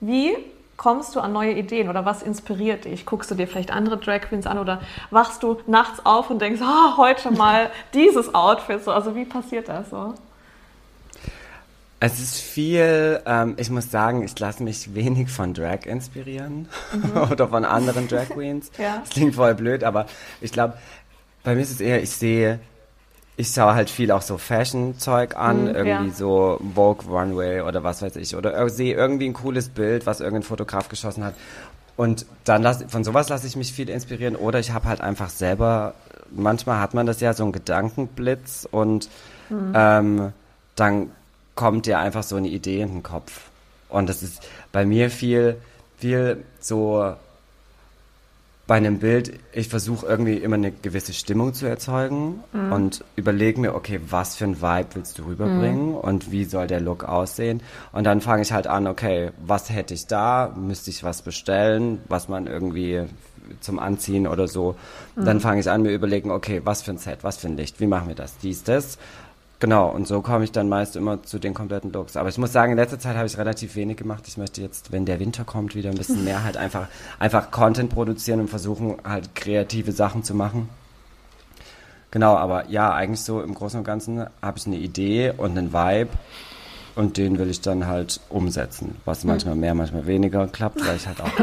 [0.00, 0.34] Wie
[0.78, 3.04] kommst du an neue Ideen oder was inspiriert dich?
[3.04, 4.80] Guckst du dir vielleicht andere Drag Queens an oder
[5.10, 8.82] wachst du nachts auf und denkst, oh, heute mal dieses Outfit?
[8.82, 10.14] So, also wie passiert das so?
[12.04, 17.16] Es ist viel, ähm, ich muss sagen, ich lasse mich wenig von Drag inspirieren mhm.
[17.32, 18.70] oder von anderen Drag Queens.
[18.76, 18.98] ja.
[18.98, 20.04] Das klingt voll blöd, aber
[20.42, 20.74] ich glaube,
[21.44, 22.60] bei mir ist es eher, ich sehe,
[23.38, 26.14] ich schaue halt viel auch so Fashion-Zeug an, mhm, irgendwie ja.
[26.14, 30.42] so Vogue Runway oder was weiß ich, oder sehe irgendwie ein cooles Bild, was irgendein
[30.42, 31.34] Fotograf geschossen hat.
[31.96, 35.30] Und dann lass, von sowas lasse ich mich viel inspirieren oder ich habe halt einfach
[35.30, 35.94] selber,
[36.30, 39.08] manchmal hat man das ja so ein Gedankenblitz und
[39.48, 39.72] mhm.
[39.74, 40.32] ähm,
[40.74, 41.10] dann
[41.54, 43.50] kommt dir einfach so eine Idee in den Kopf.
[43.88, 45.56] Und das ist bei mir viel,
[45.98, 47.14] viel so
[48.66, 52.72] bei einem Bild, ich versuche irgendwie immer eine gewisse Stimmung zu erzeugen mhm.
[52.72, 55.96] und überlege mir, okay, was für ein Vibe willst du rüberbringen mhm.
[55.96, 57.60] und wie soll der Look aussehen?
[57.92, 60.54] Und dann fange ich halt an, okay, was hätte ich da?
[60.56, 63.02] Müsste ich was bestellen, was man irgendwie
[63.60, 64.76] zum Anziehen oder so.
[65.14, 65.24] Mhm.
[65.26, 67.80] Dann fange ich an, mir überlegen, okay, was für ein Set, was für ein Licht,
[67.80, 68.96] wie machen wir das, dies, das.
[69.64, 72.18] Genau, und so komme ich dann meist immer zu den kompletten Looks.
[72.18, 74.24] Aber ich muss sagen, in letzter Zeit habe ich relativ wenig gemacht.
[74.28, 77.88] Ich möchte jetzt, wenn der Winter kommt, wieder ein bisschen mehr halt einfach, einfach Content
[77.88, 80.68] produzieren und versuchen, halt kreative Sachen zu machen.
[82.10, 85.72] Genau, aber ja, eigentlich so im Großen und Ganzen habe ich eine Idee und einen
[85.72, 86.10] Vibe
[86.96, 89.30] und den will ich dann halt umsetzen, was hm.
[89.30, 91.38] manchmal mehr, manchmal weniger klappt, weil ich halt auch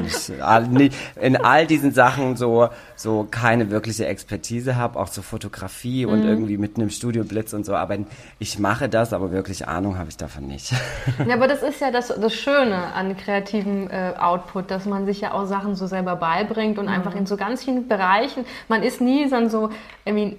[0.71, 2.69] nicht in all diesen Sachen so
[3.01, 6.29] so keine wirkliche Expertise habe, auch zur Fotografie und mhm.
[6.29, 7.75] irgendwie mitten im Studio Blitz und so.
[7.75, 7.97] Aber
[8.39, 10.73] ich mache das, aber wirklich Ahnung habe ich davon nicht.
[11.27, 15.21] Ja, aber das ist ja das, das Schöne an kreativem äh, Output, dass man sich
[15.21, 16.91] ja auch Sachen so selber beibringt und mhm.
[16.91, 18.45] einfach in so ganz vielen Bereichen.
[18.67, 19.69] Man ist nie dann so
[20.03, 20.37] irgendwie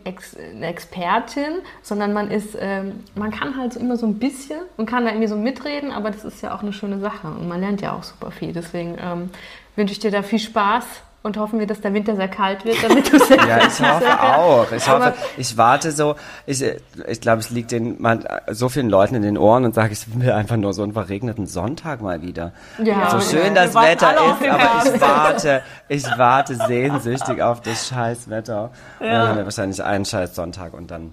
[0.55, 4.87] eine Expertin, sondern man ist, ähm, man kann halt so immer so ein bisschen und
[4.87, 7.61] kann da irgendwie so mitreden, aber das ist ja auch eine schöne Sache und man
[7.61, 8.53] lernt ja auch super viel.
[8.53, 9.31] Deswegen ähm,
[9.77, 10.85] wünsche ich dir da viel Spaß
[11.23, 14.21] und hoffen wir, dass der Winter sehr kalt wird, damit du sehr Ja, ich hoffe
[14.21, 14.73] auch.
[14.73, 19.15] Ich hoffe, ich warte so, ich, ich glaube, es liegt den, man, so vielen Leuten
[19.15, 22.53] in den Ohren und sage, ich will einfach nur so einen verregneten Sonntag mal wieder.
[22.83, 23.65] Ja, so schön ja.
[23.65, 28.71] das Wetter ist, aber ich warte, ich warte sehnsüchtig auf das scheiß Wetter.
[28.99, 29.07] Ja.
[29.07, 31.13] Und dann haben wir wahrscheinlich einen scheiß Sonntag und dann.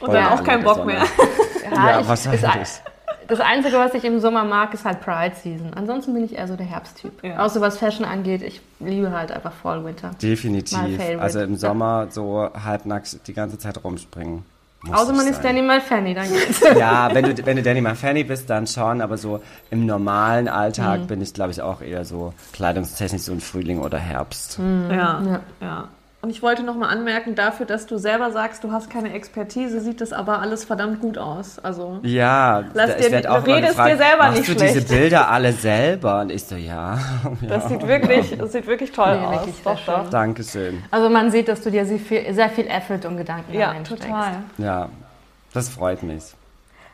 [0.00, 1.02] Und dann auch keinen Bock mehr.
[1.74, 2.42] Ja, ja wahrscheinlich.
[2.42, 2.82] Das
[3.40, 5.72] Einzige, was ich im Sommer mag, ist halt Pride Season.
[5.74, 7.22] Ansonsten bin ich eher so der Herbsttyp.
[7.22, 7.38] Ja.
[7.38, 10.10] Außer was Fashion angeht, ich liebe halt einfach Fall Winter.
[10.20, 10.78] Definitiv.
[11.18, 14.44] Also im Sommer so halbnackt die ganze Zeit rumspringen.
[14.90, 15.32] Außer man sein.
[15.32, 16.60] ist Danny Malfanny, dann geht's.
[16.60, 21.02] Ja, wenn du, wenn du Danny Malfanny bist, dann schon, aber so im normalen Alltag
[21.02, 21.06] mhm.
[21.06, 24.58] bin ich, glaube ich, auch eher so kleidungstechnisch so ein Frühling oder Herbst.
[24.58, 24.90] Mhm.
[24.90, 25.88] Ja, ja, ja.
[26.24, 29.80] Und ich wollte noch mal anmerken, dafür, dass du selber sagst, du hast keine Expertise,
[29.80, 31.58] sieht das aber alles verdammt gut aus.
[31.58, 34.76] Also ja, lass dir, ich auch redest gefragt, dir selber machst nicht du schlecht.
[34.76, 36.20] diese Bilder alle selber?
[36.20, 36.96] Und ich so, ja.
[37.48, 39.40] Das sieht wirklich, das sieht wirklich toll nee, aus.
[39.40, 40.10] Wirklich doch, doch.
[40.10, 40.84] Dankeschön.
[40.92, 44.44] Also man sieht, dass du dir sehr viel, sehr viel Effort und Gedanken ja, total.
[44.58, 44.90] Ja,
[45.52, 46.22] das freut mich.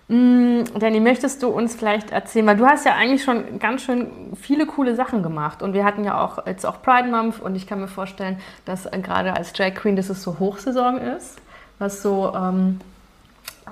[0.08, 4.10] Mm, Danny, möchtest du uns vielleicht erzählen, weil du hast ja eigentlich schon ganz schön
[4.40, 7.66] viele coole Sachen gemacht und wir hatten ja auch jetzt auch Pride Month und ich
[7.66, 11.36] kann mir vorstellen, dass äh, gerade als Drag Queen, dass es so Hochsaison ist,
[11.78, 12.80] was so ähm,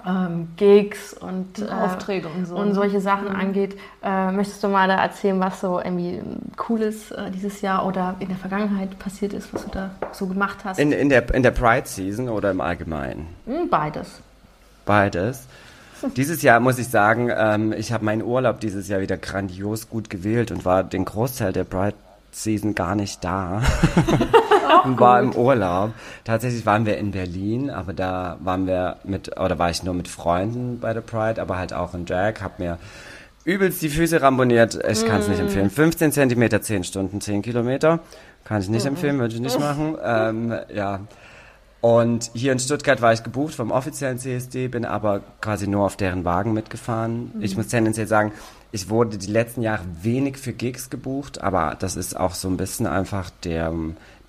[0.06, 2.56] ähm, Gigs und, äh, Aufträge und, so.
[2.56, 3.36] und solche Sachen mhm.
[3.36, 3.78] angeht.
[4.02, 6.20] Äh, möchtest du mal da erzählen, was so irgendwie
[6.56, 10.58] Cooles äh, dieses Jahr oder in der Vergangenheit passiert ist, was du da so gemacht
[10.64, 10.78] hast?
[10.78, 13.26] In, in, der, in der Pride Season oder im Allgemeinen?
[13.46, 14.20] Hm, beides.
[14.84, 15.46] Beides.
[16.16, 20.10] Dieses Jahr muss ich sagen, ähm, ich habe meinen Urlaub dieses Jahr wieder grandios gut
[20.10, 21.94] gewählt und war den Großteil der Pride
[22.30, 23.62] Season gar nicht da.
[24.84, 25.92] und war im Urlaub.
[26.24, 30.08] Tatsächlich waren wir in Berlin, aber da waren wir mit, oder war ich nur mit
[30.08, 32.78] Freunden bei der Pride, aber halt auch in Drag, hab mir
[33.44, 34.74] übelst die Füße ramboniert.
[34.74, 35.30] Ich kann es mm.
[35.30, 35.70] nicht empfehlen.
[35.70, 38.00] 15 Zentimeter, 10 Stunden, 10 Kilometer.
[38.44, 38.88] Kann ich nicht mm.
[38.88, 39.96] empfehlen, würde ich nicht machen.
[40.04, 41.00] Ähm, ja.
[41.80, 45.96] Und hier in Stuttgart war ich gebucht vom offiziellen CSD, bin aber quasi nur auf
[45.96, 47.32] deren Wagen mitgefahren.
[47.34, 47.42] Mhm.
[47.42, 48.32] Ich muss tendenziell sagen,
[48.72, 52.56] ich wurde die letzten Jahre wenig für Gigs gebucht, aber das ist auch so ein
[52.56, 53.72] bisschen einfach der,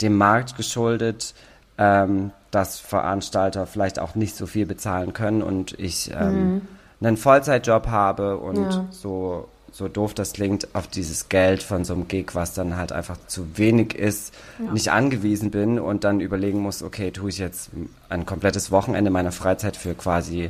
[0.01, 1.33] dem Markt geschuldet,
[1.77, 6.61] ähm, dass Veranstalter vielleicht auch nicht so viel bezahlen können und ich ähm, mhm.
[7.01, 8.85] einen Vollzeitjob habe und ja.
[8.91, 12.91] so, so doof das klingt, auf dieses Geld von so einem Gig, was dann halt
[12.91, 14.71] einfach zu wenig ist, ja.
[14.71, 17.69] nicht angewiesen bin und dann überlegen muss, okay, tue ich jetzt
[18.09, 20.49] ein komplettes Wochenende meiner Freizeit für quasi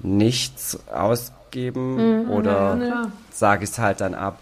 [0.00, 4.40] nichts ausgeben mhm, oder ja, sage ich es halt dann ab.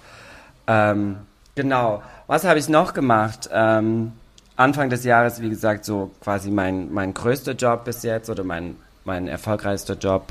[0.68, 1.16] Ähm,
[1.54, 2.02] genau.
[2.26, 3.50] Was habe ich noch gemacht?
[3.52, 4.12] Ähm,
[4.56, 8.76] Anfang des Jahres, wie gesagt, so quasi mein, mein größter Job bis jetzt oder mein,
[9.04, 10.28] mein erfolgreichster Job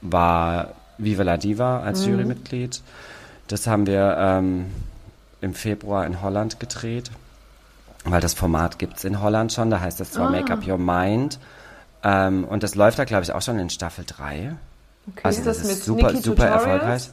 [0.00, 2.12] war Viva la Diva als mhm.
[2.12, 2.80] Jurymitglied.
[3.48, 4.66] Das haben wir ähm,
[5.40, 7.10] im Februar in Holland gedreht,
[8.04, 9.70] weil das Format gibt es in Holland schon.
[9.70, 10.30] Da heißt das zwar ah.
[10.30, 11.38] Make Up Your Mind.
[12.04, 14.54] Ähm, und das läuft da, glaube ich, auch schon in Staffel 3.
[15.08, 15.20] Okay.
[15.22, 16.64] Also das, das ist super, Nikki super Tutorials?
[16.64, 17.10] erfolgreich.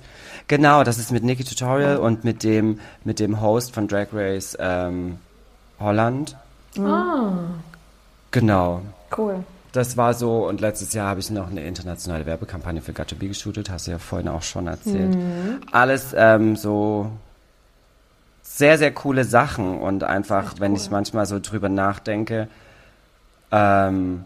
[0.47, 2.05] Genau, das ist mit Nikki Tutorial oh.
[2.05, 5.17] und mit dem, mit dem Host von Drag Race ähm,
[5.79, 6.35] Holland.
[6.77, 7.31] Ah.
[8.31, 8.81] Genau.
[9.15, 9.43] Cool.
[9.75, 13.27] Das war so und letztes Jahr habe ich noch eine internationale Werbekampagne für Gato B
[13.27, 15.15] geshootet, hast du ja vorhin auch schon erzählt.
[15.15, 15.59] Mhm.
[15.69, 17.11] Alles ähm, so
[18.41, 20.77] sehr, sehr coole Sachen und einfach, Echt wenn cool.
[20.77, 22.47] ich manchmal so drüber nachdenke,
[23.51, 24.23] ähm,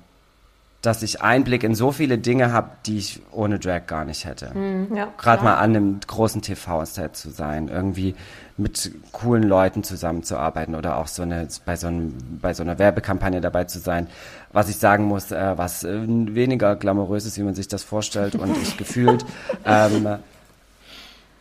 [0.84, 4.52] dass ich Einblick in so viele Dinge habe, die ich ohne Drag gar nicht hätte.
[4.56, 8.16] Mhm, ja, Gerade mal an einem großen TV-Set zu sein, irgendwie
[8.56, 13.42] mit coolen Leuten zusammenzuarbeiten oder auch so eine bei so, einem, bei so einer Werbekampagne
[13.42, 14.08] dabei zu sein.
[14.52, 18.36] Was ich sagen muss, äh, was äh, weniger glamourös ist, wie man sich das vorstellt
[18.36, 19.26] und ich gefühlt,
[19.66, 20.18] ähm,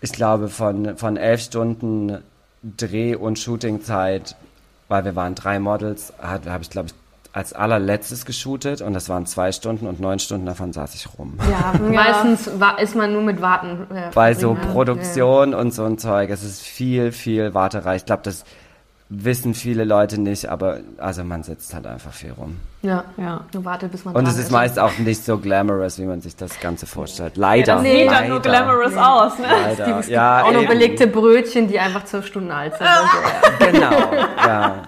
[0.01, 2.19] ich glaube von von elf Stunden
[2.63, 4.37] Dreh- und Shootingzeit,
[4.89, 6.95] weil wir waren drei Models, habe ich glaube ich
[7.33, 11.39] als allerletztes geshootet und das waren zwei Stunden und neun Stunden davon saß ich rum.
[11.51, 13.87] Ja, meistens war, ist man nur mit Warten.
[13.95, 15.59] Äh, Bei so Produktion ja.
[15.59, 17.99] und so ein Zeug, es ist viel, viel wartereich.
[17.99, 18.45] Ich glaube, das
[19.11, 22.59] wissen viele Leute nicht, aber also man sitzt halt einfach viel rum.
[22.83, 23.45] Ja, ja.
[23.53, 26.21] Nur wartet, bis man Und es ist, ist meist auch nicht so glamorous, wie man
[26.21, 27.37] sich das Ganze vorstellt.
[27.37, 27.77] Leider.
[27.77, 29.01] Das sieht dann nur glamorous nee.
[29.01, 29.47] aus, ne?
[29.49, 29.99] Leider.
[29.99, 30.63] Es ja, auch eben.
[30.63, 32.89] noch belegte Brötchen, die einfach zwölf Stunden alt sind.
[33.73, 34.83] genau, ja.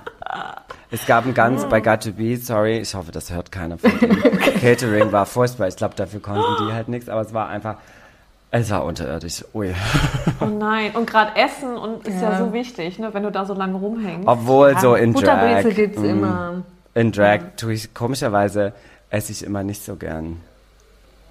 [0.93, 3.97] Es gab ein ganz, bei Got to Be, sorry, ich hoffe, das hört keiner von
[3.99, 4.21] dem.
[4.61, 5.69] Catering war furchtbar.
[5.69, 7.77] Ich glaube, dafür konnten die halt nichts, aber es war einfach,
[8.51, 9.45] es war unterirdisch.
[9.55, 9.75] Ui.
[10.41, 10.93] Oh nein.
[10.95, 12.33] Und gerade Essen und ist ja.
[12.33, 12.39] ja.
[12.39, 14.27] so wichtig, ne, wenn du da so lange rumhängst.
[14.27, 15.21] Obwohl so in Drag.
[15.21, 16.63] Butterbrezel gibt's mh, immer.
[16.95, 18.73] In Drag tue ich komischerweise
[19.11, 20.41] esse ich immer nicht so gern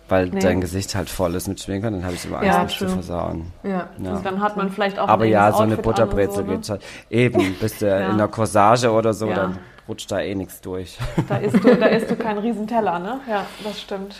[0.10, 0.40] weil nee.
[0.40, 2.88] dein Gesicht halt voll ist mit Schminke, dann habe ich immer Angst, ja, mich zu
[2.88, 3.52] versauen.
[3.64, 3.90] Ja.
[3.98, 4.20] ja.
[4.24, 6.58] Dann hat man vielleicht auch Aber ja, so eine Butterbrezel so, ne?
[6.58, 6.82] geht halt.
[7.10, 8.10] Eben, bist du ja.
[8.10, 10.98] in der Corsage oder so, dann rutscht da eh nichts durch.
[11.28, 13.20] Da isst du, da isst du keinen Riesenteller, ne?
[13.30, 14.16] Ja, das stimmt.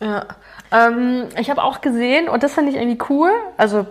[0.00, 0.26] Ja.
[0.72, 3.86] Ähm, ich habe auch gesehen, und das fand ich irgendwie cool, also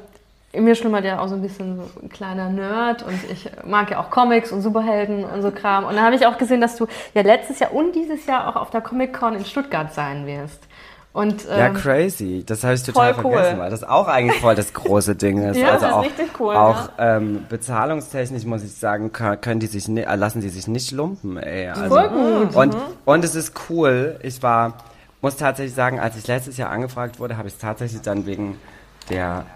[0.53, 3.99] mir schlummert ja auch so ein bisschen so ein kleiner Nerd und ich mag ja
[3.99, 5.85] auch Comics und Superhelden und so Kram.
[5.85, 8.55] Und dann habe ich auch gesehen, dass du ja letztes Jahr und dieses Jahr auch
[8.55, 10.63] auf der Comic-Con in Stuttgart sein wirst.
[11.15, 12.43] Und, ähm, ja, crazy.
[12.45, 13.59] Das habe ich total vergessen, cool.
[13.59, 15.57] weil das auch eigentlich voll das große Ding ist.
[15.61, 16.55] ja, also das auch, ist richtig cool.
[16.55, 17.17] Auch ja.
[17.17, 21.37] ähm, bezahlungstechnisch muss ich sagen, können die sich lassen die sich nicht lumpen.
[21.37, 21.69] Ey.
[21.69, 22.55] Also, voll gut.
[22.55, 22.81] Und, mhm.
[23.05, 24.19] und es ist cool.
[24.23, 24.73] Ich war,
[25.25, 28.59] muss tatsächlich sagen, als ich letztes Jahr angefragt wurde, habe ich es tatsächlich dann wegen
[29.09, 29.47] der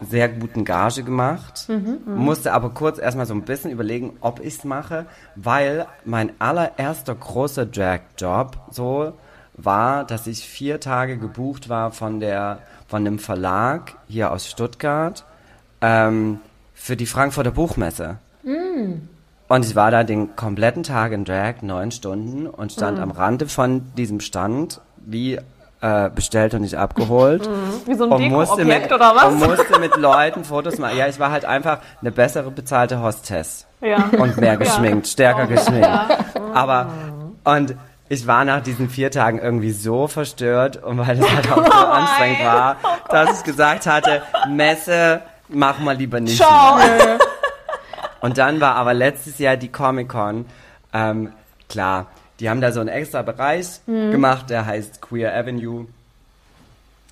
[0.00, 2.16] sehr guten Gage gemacht, mhm, mhm.
[2.16, 5.04] musste aber kurz erstmal so ein bisschen überlegen, ob ich es mache,
[5.34, 9.12] weil mein allererster großer Drag-Job so
[9.52, 15.26] war, dass ich vier Tage gebucht war von der von einem Verlag hier aus Stuttgart
[15.82, 16.40] ähm,
[16.72, 18.16] für die Frankfurter Buchmesse.
[18.44, 19.08] Mm.
[19.48, 23.02] Und ich war da den kompletten Tag in Drag, neun Stunden, und stand mm.
[23.02, 25.38] am Rande von diesem Stand, wie
[25.80, 27.48] äh, bestellt und nicht abgeholt.
[27.56, 27.88] Mm.
[27.88, 29.24] Wie so ein und musste mit, oder was?
[29.26, 30.96] Und musste mit Leuten Fotos machen.
[30.98, 33.66] Ja, ich war halt einfach eine bessere bezahlte Hostess.
[33.80, 34.10] Ja.
[34.18, 35.12] Und mehr geschminkt, ja.
[35.12, 35.46] stärker oh.
[35.46, 35.86] geschminkt.
[35.86, 36.08] Ja.
[36.54, 36.90] Aber,
[37.44, 37.76] und
[38.08, 41.72] ich war nach diesen vier Tagen irgendwie so verstört und weil es halt auch so
[41.72, 46.36] oh anstrengend war, oh dass ich gesagt hatte, Messe, mach mal lieber nicht.
[46.36, 46.78] Ciao.
[48.20, 50.46] Und dann war aber letztes Jahr die Comic-Con,
[50.92, 51.32] ähm,
[51.68, 52.06] klar,
[52.40, 54.10] die haben da so einen extra Bereich mhm.
[54.10, 55.86] gemacht, der heißt Queer Avenue.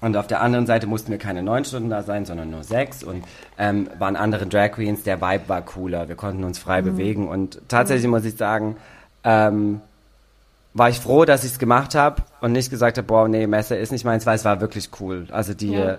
[0.01, 3.03] Und auf der anderen Seite mussten wir keine neun Stunden da sein, sondern nur sechs.
[3.03, 3.25] Und
[3.57, 5.03] ähm, waren andere Drag Queens.
[5.03, 6.09] Der Vibe war cooler.
[6.09, 6.87] Wir konnten uns frei mhm.
[6.87, 7.29] bewegen.
[7.29, 8.77] Und tatsächlich muss ich sagen,
[9.23, 9.81] ähm,
[10.75, 13.77] war ich froh, dass ich es gemacht habe und nicht gesagt habe, boah, nee, Messe
[13.77, 15.27] ist nicht meins, weil es war wirklich cool.
[15.31, 15.99] Also die ja.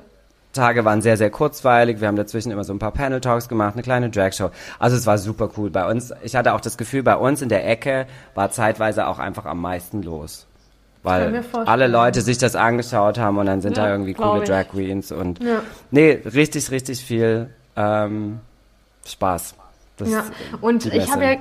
[0.56, 2.02] Tage waren sehr, sehr kurzweilig.
[2.02, 4.50] Wir haben dazwischen immer so ein paar Panel-Talks gemacht, eine kleine Drag-Show.
[4.80, 5.70] Also es war super cool.
[5.70, 9.20] Bei uns, ich hatte auch das Gefühl, bei uns in der Ecke war zeitweise auch
[9.20, 10.48] einfach am meisten los.
[11.04, 14.70] Weil alle Leute sich das angeschaut haben und dann sind ja, da irgendwie coole Drag
[14.70, 15.62] Queens und ja.
[15.92, 18.40] nee, richtig, richtig viel ähm,
[19.06, 19.54] Spaß.
[19.98, 20.26] Das ja,
[20.60, 21.32] und ich habe ja,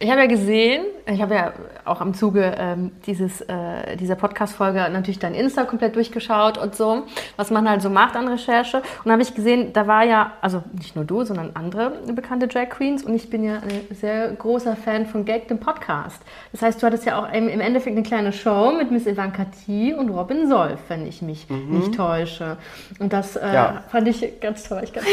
[0.00, 1.52] ich hab ja gesehen, ich habe ja
[1.84, 7.04] auch im Zuge ähm, dieses, äh, dieser Podcast-Folge natürlich dein Insta komplett durchgeschaut und so,
[7.36, 8.78] was man halt so macht an Recherche.
[8.78, 12.48] Und da habe ich gesehen, da war ja, also nicht nur du, sondern andere bekannte
[12.48, 16.20] Drag Queens und ich bin ja ein sehr großer Fan von Gag, dem Podcast.
[16.50, 19.44] Das heißt, du hattest ja auch im, im Endeffekt eine kleine Show mit Miss Ivanka
[19.44, 21.78] T und Robin Solf, wenn ich mich mhm.
[21.78, 22.56] nicht täusche.
[22.98, 23.84] Und das äh, ja.
[23.88, 25.06] fand ich ganz toll, ganz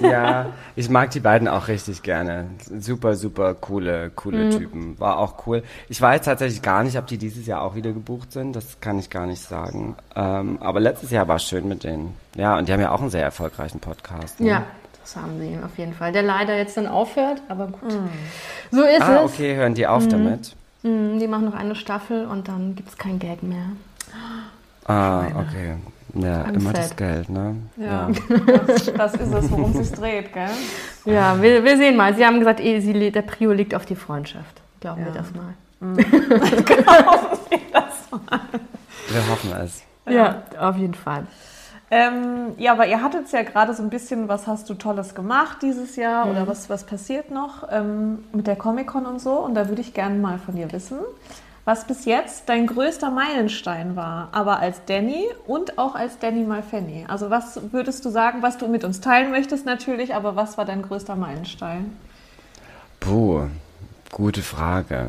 [0.00, 0.10] toll.
[0.10, 2.46] ja, ich mag die beiden auch richtig gerne gerne.
[2.78, 4.50] Super, super coole, coole mhm.
[4.50, 5.00] Typen.
[5.00, 5.62] War auch cool.
[5.88, 8.56] Ich weiß tatsächlich gar nicht, ob die dieses Jahr auch wieder gebucht sind.
[8.56, 9.96] Das kann ich gar nicht sagen.
[10.14, 12.14] Ähm, aber letztes Jahr war es schön mit denen.
[12.36, 14.40] Ja, und die haben ja auch einen sehr erfolgreichen Podcast.
[14.40, 14.48] Ne?
[14.48, 14.62] Ja,
[15.02, 16.12] das haben sie auf jeden Fall.
[16.12, 17.92] Der leider jetzt dann aufhört, aber gut.
[17.92, 18.08] Mhm.
[18.70, 19.32] So ist ah, es.
[19.32, 20.10] okay, hören die auf mhm.
[20.10, 20.56] damit?
[20.82, 23.66] Mhm, die machen noch eine Staffel und dann gibt es kein Gag mehr.
[24.86, 25.76] Ah, okay.
[26.22, 26.78] Ja, I'm immer sad.
[26.78, 27.56] das Geld, ne?
[27.76, 28.58] Ja, ja.
[28.66, 30.48] Das, das, ist es, worum es sich dreht, gell?
[31.04, 32.14] Ja, wir, wir sehen mal.
[32.14, 34.62] Sie haben gesagt, eh, sie, der Prio liegt auf die Freundschaft.
[34.80, 35.06] Glauben ja.
[35.06, 35.54] wir das mal.
[35.80, 35.96] Mhm.
[36.64, 38.40] Glauben wir das mal.
[39.08, 39.82] Wir hoffen es.
[40.08, 41.26] Ja, auf jeden Fall.
[41.90, 45.58] Ähm, ja, aber ihr hattet ja gerade so ein bisschen, was hast du Tolles gemacht
[45.62, 46.30] dieses Jahr mhm.
[46.32, 49.38] oder was, was passiert noch ähm, mit der Comic-Con und so.
[49.38, 50.98] Und da würde ich gerne mal von dir wissen
[51.66, 57.04] was bis jetzt dein größter Meilenstein war, aber als Danny und auch als Danny Malfenny.
[57.08, 60.64] Also was würdest du sagen, was du mit uns teilen möchtest natürlich, aber was war
[60.64, 61.96] dein größter Meilenstein?
[63.00, 63.48] Puh,
[64.12, 65.08] gute Frage.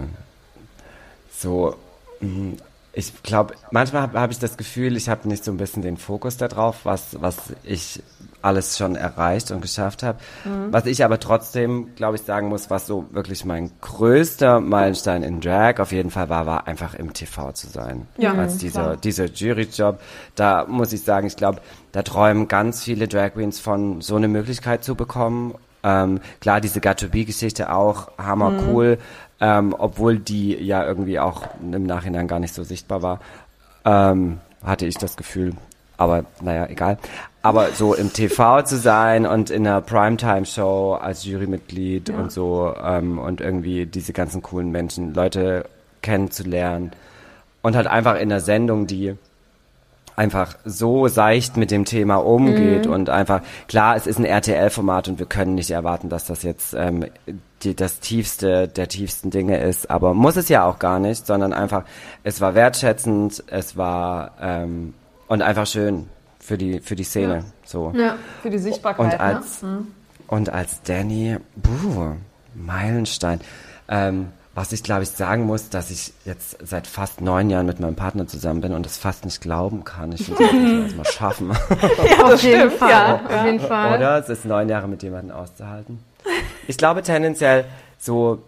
[1.32, 1.76] So,
[2.22, 2.58] hm,
[2.98, 5.98] ich glaube, manchmal habe hab ich das Gefühl, ich habe nicht so ein bisschen den
[5.98, 8.02] Fokus darauf, was, was ich
[8.42, 10.18] alles schon erreicht und geschafft habe.
[10.46, 10.74] Mhm.
[10.74, 15.42] Was ich aber trotzdem, glaube ich, sagen muss, was so wirklich mein größter Meilenstein in
[15.42, 18.08] Drag auf jeden Fall war, war einfach im TV zu sein.
[18.18, 20.00] Ja, Als dieser, dieser Juryjob.
[20.34, 24.28] Da muss ich sagen, ich glaube, da träumen ganz viele Drag Queens von, so eine
[24.28, 25.54] Möglichkeit zu bekommen.
[25.84, 28.98] Ähm, klar, diese Got-to-Be-Geschichte auch, hammer mhm.
[29.39, 33.19] Ähm, obwohl die ja irgendwie auch im Nachhinein gar nicht so sichtbar war,
[33.86, 35.54] ähm, hatte ich das Gefühl.
[35.97, 36.97] Aber naja, egal.
[37.41, 42.15] Aber so im TV zu sein und in einer Primetime-Show als Jurymitglied ja.
[42.15, 45.65] und so ähm, und irgendwie diese ganzen coolen Menschen, Leute
[46.02, 46.91] kennenzulernen
[47.62, 49.15] und halt einfach in einer Sendung, die
[50.17, 52.91] einfach so seicht mit dem Thema umgeht mhm.
[52.91, 56.73] und einfach, klar, es ist ein RTL-Format und wir können nicht erwarten, dass das jetzt
[56.73, 57.06] ähm,
[57.62, 61.53] die, das tiefste der tiefsten Dinge ist, aber muss es ja auch gar nicht, sondern
[61.53, 61.84] einfach,
[62.23, 64.95] es war wertschätzend, es war ähm,
[65.27, 66.08] und einfach schön
[66.39, 67.43] für die für die Szene, ja.
[67.63, 67.93] so.
[67.95, 69.13] Ja, für die Sichtbarkeit.
[69.13, 69.69] Und als ne?
[69.69, 69.88] mhm.
[70.27, 72.15] und als Danny, buh,
[72.56, 73.39] Meilenstein.
[73.88, 77.80] Ähm, was ich, glaube ich, sagen muss, dass ich jetzt seit fast neun Jahren mit
[77.80, 80.12] meinem Partner zusammen bin und das fast nicht glauben kann.
[80.13, 80.52] Ich muss das
[80.96, 81.52] mal schaffen.
[82.17, 82.89] ja, auf jeden Fall.
[82.89, 83.96] Ja, auf jeden Fall.
[83.96, 86.00] Oder es ist neun Jahre mit jemandem auszuhalten.
[86.65, 87.65] Ich glaube tendenziell
[88.00, 88.41] so,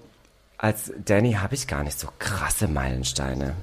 [0.57, 3.53] als Danny habe ich gar nicht so krasse Meilensteine.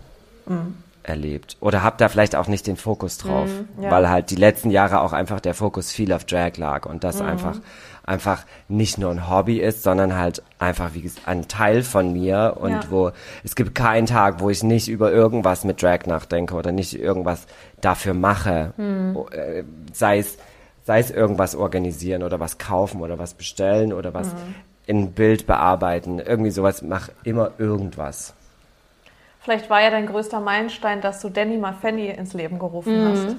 [0.47, 1.57] Mhm erlebt.
[1.61, 3.91] Oder habe da vielleicht auch nicht den Fokus drauf, mm, ja.
[3.91, 7.21] weil halt die letzten Jahre auch einfach der Fokus viel auf Drag lag und das
[7.21, 7.27] mm.
[7.27, 7.61] einfach
[8.07, 12.71] einfach nicht nur ein Hobby ist, sondern halt einfach wie ein Teil von mir und
[12.71, 12.81] ja.
[12.89, 13.11] wo
[13.43, 17.47] es gibt keinen Tag, wo ich nicht über irgendwas mit Drag nachdenke oder nicht irgendwas
[17.81, 19.19] dafür mache, hm.
[19.93, 20.39] sei es
[20.85, 24.39] sei es irgendwas organisieren oder was kaufen oder was bestellen oder was hm.
[24.87, 28.36] in Bild bearbeiten, irgendwie sowas, mach immer irgendwas.
[29.47, 33.09] Vielleicht war ja dein größter Meilenstein, dass du Danny Fanny ins Leben gerufen mhm.
[33.13, 33.37] hast.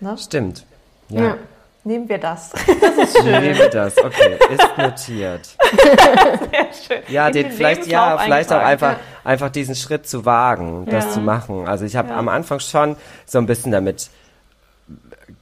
[0.00, 0.18] Ne?
[0.18, 0.66] Stimmt.
[1.08, 1.22] ja.
[1.22, 1.36] ja.
[1.82, 2.52] Nehmen wir das.
[2.80, 3.40] Das ist schön.
[3.40, 4.36] Nehmen wir das, okay.
[4.50, 5.46] Ist notiert.
[5.56, 7.02] Sehr schön.
[7.08, 11.10] Ja, den, vielleicht, ja, vielleicht auch einfach, einfach diesen Schritt zu wagen, das ja.
[11.12, 11.66] zu machen.
[11.66, 12.16] Also ich habe ja.
[12.16, 14.10] am Anfang schon so ein bisschen damit,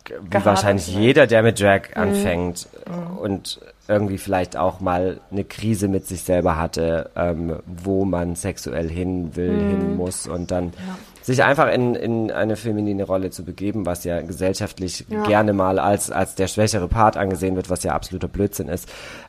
[0.08, 2.02] wie wahrscheinlich jeder, der mit Drag mhm.
[2.02, 3.18] anfängt mhm.
[3.18, 8.88] und irgendwie vielleicht auch mal eine Krise mit sich selber hatte, ähm, wo man sexuell
[8.88, 9.68] hin will, mhm.
[9.68, 10.98] hin muss und dann ja.
[11.22, 15.22] sich einfach in, in eine feminine Rolle zu begeben, was ja gesellschaftlich ja.
[15.24, 18.88] gerne mal als, als der schwächere Part angesehen wird, was ja absoluter Blödsinn ist.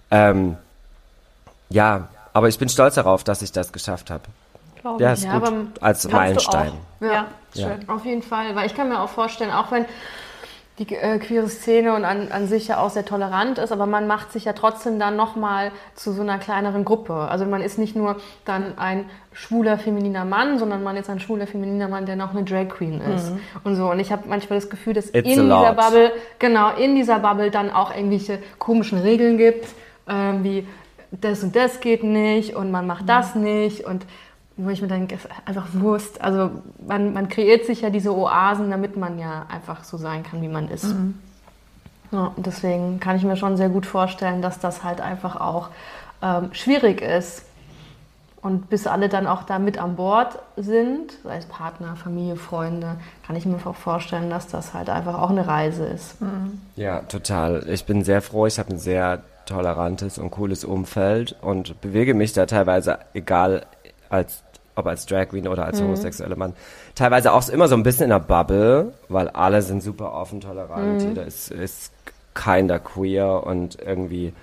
[0.10, 0.58] Ähm,
[1.70, 4.24] ja, aber ich bin stolz darauf, dass ich das geschafft habe.
[5.00, 5.70] Ja, ist ja, gut.
[5.82, 6.72] Als Meilenstein.
[7.00, 7.88] Ja, schön.
[7.90, 9.86] Auf jeden Fall, weil ich kann mir auch vorstellen, auch wenn
[10.80, 14.06] die äh, queere Szene und an, an sich ja auch sehr tolerant ist, aber man
[14.06, 17.13] macht sich ja trotzdem dann nochmal zu so einer kleineren Gruppe.
[17.13, 21.48] Also man ist nicht nur dann ein schwuler, femininer Mann, sondern man ist ein schwuler,
[21.48, 23.32] femininer Mann, der noch eine Drag Queen ist.
[23.32, 23.40] Mhm.
[23.63, 23.90] Und so.
[23.90, 27.50] Und ich habe manchmal das Gefühl, dass It's in dieser Bubble, genau, in dieser Bubble
[27.50, 29.68] dann auch irgendwelche komischen Regeln gibt,
[30.08, 30.68] ähm, wie
[31.10, 33.08] das und das geht nicht und man macht mhm.
[33.08, 34.06] das nicht und
[34.58, 36.21] wo ich mir denke, ist einfach Wurst.
[36.21, 36.50] Also
[36.86, 40.48] man, man kreiert sich ja diese Oasen, damit man ja einfach so sein kann, wie
[40.48, 40.86] man ist.
[40.86, 41.19] Mhm.
[42.12, 45.69] Ja, deswegen kann ich mir schon sehr gut vorstellen, dass das halt einfach auch
[46.21, 47.44] ähm, schwierig ist.
[48.42, 52.96] Und bis alle dann auch da mit an Bord sind, sei es Partner, Familie, Freunde,
[53.25, 56.21] kann ich mir vorstellen, dass das halt einfach auch eine Reise ist.
[56.21, 56.62] Mhm.
[56.75, 57.67] Ja, total.
[57.67, 58.46] Ich bin sehr froh.
[58.46, 63.65] Ich habe ein sehr tolerantes und cooles Umfeld und bewege mich da teilweise, egal
[64.10, 64.44] als
[64.78, 65.86] ob als Drag Queen oder als mhm.
[65.86, 66.54] homosexueller Mann,
[66.96, 71.02] teilweise auch immer so ein bisschen in der Bubble, weil alle sind super offen, tolerant,
[71.02, 71.10] mhm.
[71.10, 71.92] jeder ist, ist
[72.34, 74.34] keiner queer und irgendwie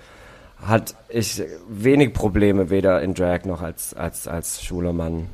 [0.65, 5.29] hat ich wenig Probleme weder in Drag noch als, als, als schwuler Mann.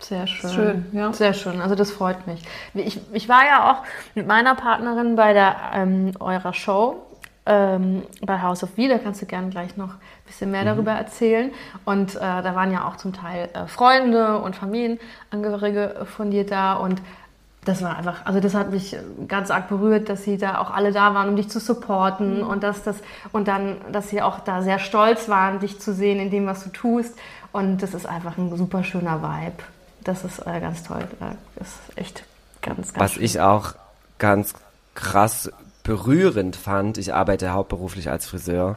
[0.00, 0.50] Sehr schön.
[0.50, 1.12] schön ja.
[1.12, 1.60] Sehr schön.
[1.60, 2.42] Also das freut mich.
[2.74, 3.82] Ich, ich war ja auch
[4.14, 7.05] mit meiner Partnerin bei der ähm, eurer Show
[7.46, 8.88] ähm, bei House of V.
[8.88, 10.66] Da kannst du gerne gleich noch ein bisschen mehr mhm.
[10.66, 11.50] darüber erzählen.
[11.84, 16.74] Und äh, da waren ja auch zum Teil äh, Freunde und Familienangehörige von dir da
[16.74, 17.00] und
[17.64, 20.92] das war einfach, also das hat mich ganz arg berührt, dass sie da auch alle
[20.92, 22.46] da waren, um dich zu supporten mhm.
[22.46, 22.98] und dass das
[23.32, 26.62] und dann, dass sie auch da sehr stolz waren, dich zu sehen in dem, was
[26.62, 27.18] du tust.
[27.52, 29.64] Und das ist einfach ein super schöner Vibe.
[30.04, 31.08] Das ist äh, ganz toll.
[31.56, 32.24] Das ist echt
[32.62, 33.24] ganz, ganz Was schön.
[33.24, 33.72] ich auch
[34.18, 34.54] ganz
[34.94, 35.50] krass
[35.86, 38.76] berührend fand, ich arbeite hauptberuflich als Friseur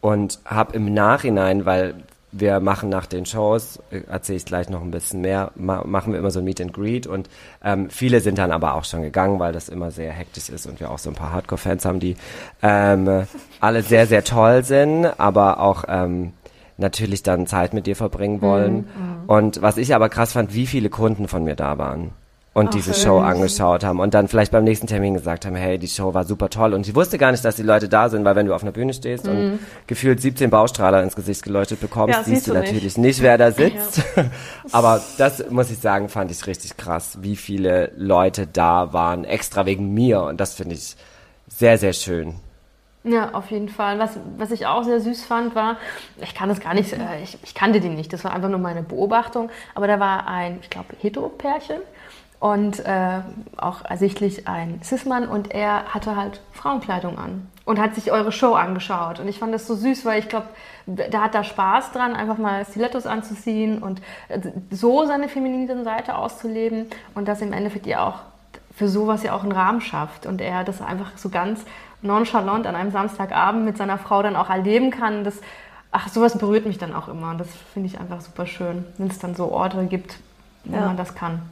[0.00, 1.94] und habe im Nachhinein, weil
[2.32, 6.12] wir machen nach den Shows, äh, erzähle ich gleich noch ein bisschen mehr, ma machen
[6.12, 7.28] wir immer so ein Meet and Greet und
[7.62, 10.80] ähm, viele sind dann aber auch schon gegangen, weil das immer sehr hektisch ist und
[10.80, 12.16] wir auch so ein paar Hardcore-Fans haben, die
[12.62, 13.26] ähm,
[13.60, 16.32] alle sehr, sehr toll sind, aber auch ähm,
[16.78, 18.74] natürlich dann Zeit mit dir verbringen wollen.
[18.74, 19.24] Mhm, mhm.
[19.26, 22.12] Und was ich aber krass fand, wie viele Kunden von mir da waren
[22.52, 25.78] und Ach, diese Show angeschaut haben und dann vielleicht beim nächsten Termin gesagt haben, hey,
[25.78, 28.24] die Show war super toll und ich wusste gar nicht, dass die Leute da sind,
[28.24, 29.30] weil wenn du auf einer Bühne stehst mhm.
[29.30, 33.38] und gefühlt 17 Baustrahler ins Gesicht geleuchtet bekommst, ja, siehst du, du natürlich nicht, wer
[33.38, 34.02] da sitzt.
[34.16, 34.24] Ja.
[34.72, 39.64] Aber das muss ich sagen, fand ich richtig krass, wie viele Leute da waren, extra
[39.64, 40.96] wegen mir und das finde ich
[41.46, 42.34] sehr, sehr schön.
[43.02, 43.98] Ja, auf jeden Fall.
[43.98, 45.78] Was, was ich auch sehr süß fand, war,
[46.20, 48.58] ich kann das gar nicht, äh, ich, ich kannte den nicht, das war einfach nur
[48.58, 51.80] meine Beobachtung, aber da war ein, ich glaube, Hetero-Pärchen
[52.40, 53.20] und äh,
[53.58, 58.54] auch ersichtlich ein Cis-Mann und er hatte halt Frauenkleidung an und hat sich eure Show
[58.54, 60.46] angeschaut und ich fand das so süß, weil ich glaube,
[60.86, 66.16] da hat da Spaß dran, einfach mal Stilettos anzuziehen und äh, so seine feminine Seite
[66.16, 68.20] auszuleben und dass im Endeffekt ihr auch
[68.74, 71.60] für sowas ja auch einen Rahmen schafft und er das einfach so ganz
[72.00, 75.38] nonchalant an einem Samstagabend mit seiner Frau dann auch erleben kann, das
[75.92, 79.08] ach, sowas berührt mich dann auch immer und das finde ich einfach super schön, wenn
[79.08, 80.16] es dann so Orte gibt,
[80.64, 80.86] wo ja.
[80.86, 81.42] man das kann.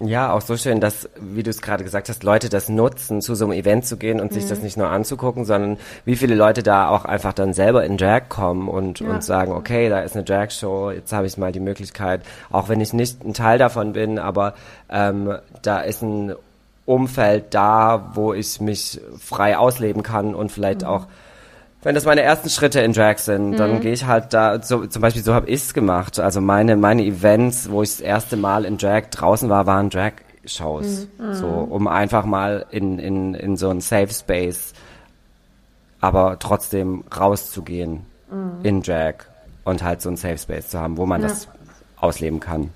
[0.00, 3.34] Ja, auch so schön, dass, wie du es gerade gesagt hast, Leute das nutzen, zu
[3.34, 4.34] so einem Event zu gehen und mhm.
[4.34, 7.96] sich das nicht nur anzugucken, sondern wie viele Leute da auch einfach dann selber in
[7.96, 9.08] Drag kommen und, ja.
[9.08, 12.20] und sagen, okay, da ist eine Drag-Show, jetzt habe ich mal die Möglichkeit,
[12.50, 14.52] auch wenn ich nicht ein Teil davon bin, aber
[14.90, 16.34] ähm, da ist ein
[16.84, 20.88] Umfeld da, wo ich mich frei ausleben kann und vielleicht mhm.
[20.88, 21.06] auch
[21.82, 23.56] wenn das meine ersten Schritte in Drag sind, mhm.
[23.56, 26.18] dann gehe ich halt da, so, zum Beispiel so habe ich es gemacht.
[26.18, 31.08] Also meine, meine Events, wo ich das erste Mal in Drag draußen war, waren Drag-Shows.
[31.18, 31.34] Mhm.
[31.34, 34.72] So, um einfach mal in, in, in so ein Safe Space,
[36.00, 38.64] aber trotzdem rauszugehen mhm.
[38.64, 39.14] in Drag
[39.64, 41.28] und halt so ein Safe Space zu haben, wo man ja.
[41.28, 41.48] das
[41.98, 42.70] ausleben kann.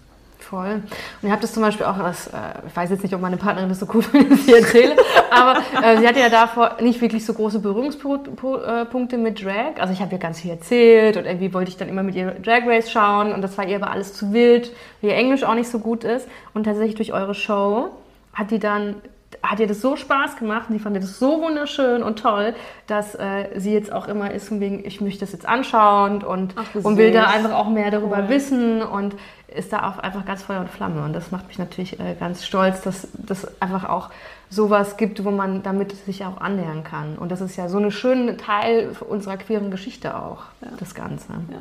[0.51, 0.82] Voll.
[1.22, 2.32] Und ihr habt es zum Beispiel auch, das, äh,
[2.66, 4.96] ich weiß jetzt nicht, ob meine Partnerin das so cool findet, dass ich erzähle,
[5.30, 9.78] aber äh, sie hatte ja davor nicht wirklich so große Berührungspunkte mit Drag.
[9.78, 12.32] Also ich habe ihr ganz viel erzählt und irgendwie wollte ich dann immer mit ihr
[12.32, 15.55] Drag Race schauen und das war ihr aber alles zu wild, weil ihr Englisch auch
[15.55, 16.26] nicht so gut ist.
[16.53, 17.90] Und tatsächlich durch eure Show
[18.34, 18.96] hat die dann
[19.43, 22.55] hat ihr das so Spaß gemacht und sie fand das so wunderschön und toll,
[22.86, 26.84] dass äh, sie jetzt auch immer ist, wegen, ich möchte das jetzt anschauen und, Ach,
[26.84, 28.28] und will da einfach auch mehr darüber cool.
[28.28, 29.14] wissen und
[29.49, 31.03] ist da auch einfach ganz Feuer und Flamme.
[31.03, 34.11] Und das macht mich natürlich äh, ganz stolz, dass das einfach auch
[34.49, 37.16] sowas gibt, wo man damit sich auch annähern kann.
[37.16, 40.68] Und das ist ja so ein schöner Teil unserer queeren Geschichte auch, ja.
[40.78, 41.32] das Ganze.
[41.51, 41.61] Ja.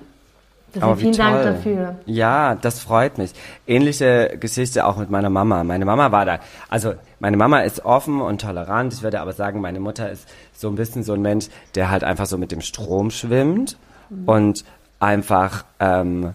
[0.75, 1.25] Deswegen vielen toll.
[1.25, 1.95] Dank dafür.
[2.05, 3.31] Ja, das freut mich.
[3.67, 5.63] Ähnliche Geschichte auch mit meiner Mama.
[5.63, 6.39] Meine Mama war da.
[6.69, 8.93] Also meine Mama ist offen und tolerant.
[8.93, 12.03] Ich würde aber sagen, meine Mutter ist so ein bisschen so ein Mensch, der halt
[12.03, 13.77] einfach so mit dem Strom schwimmt
[14.09, 14.27] mhm.
[14.27, 14.65] und
[14.99, 16.33] einfach, ähm,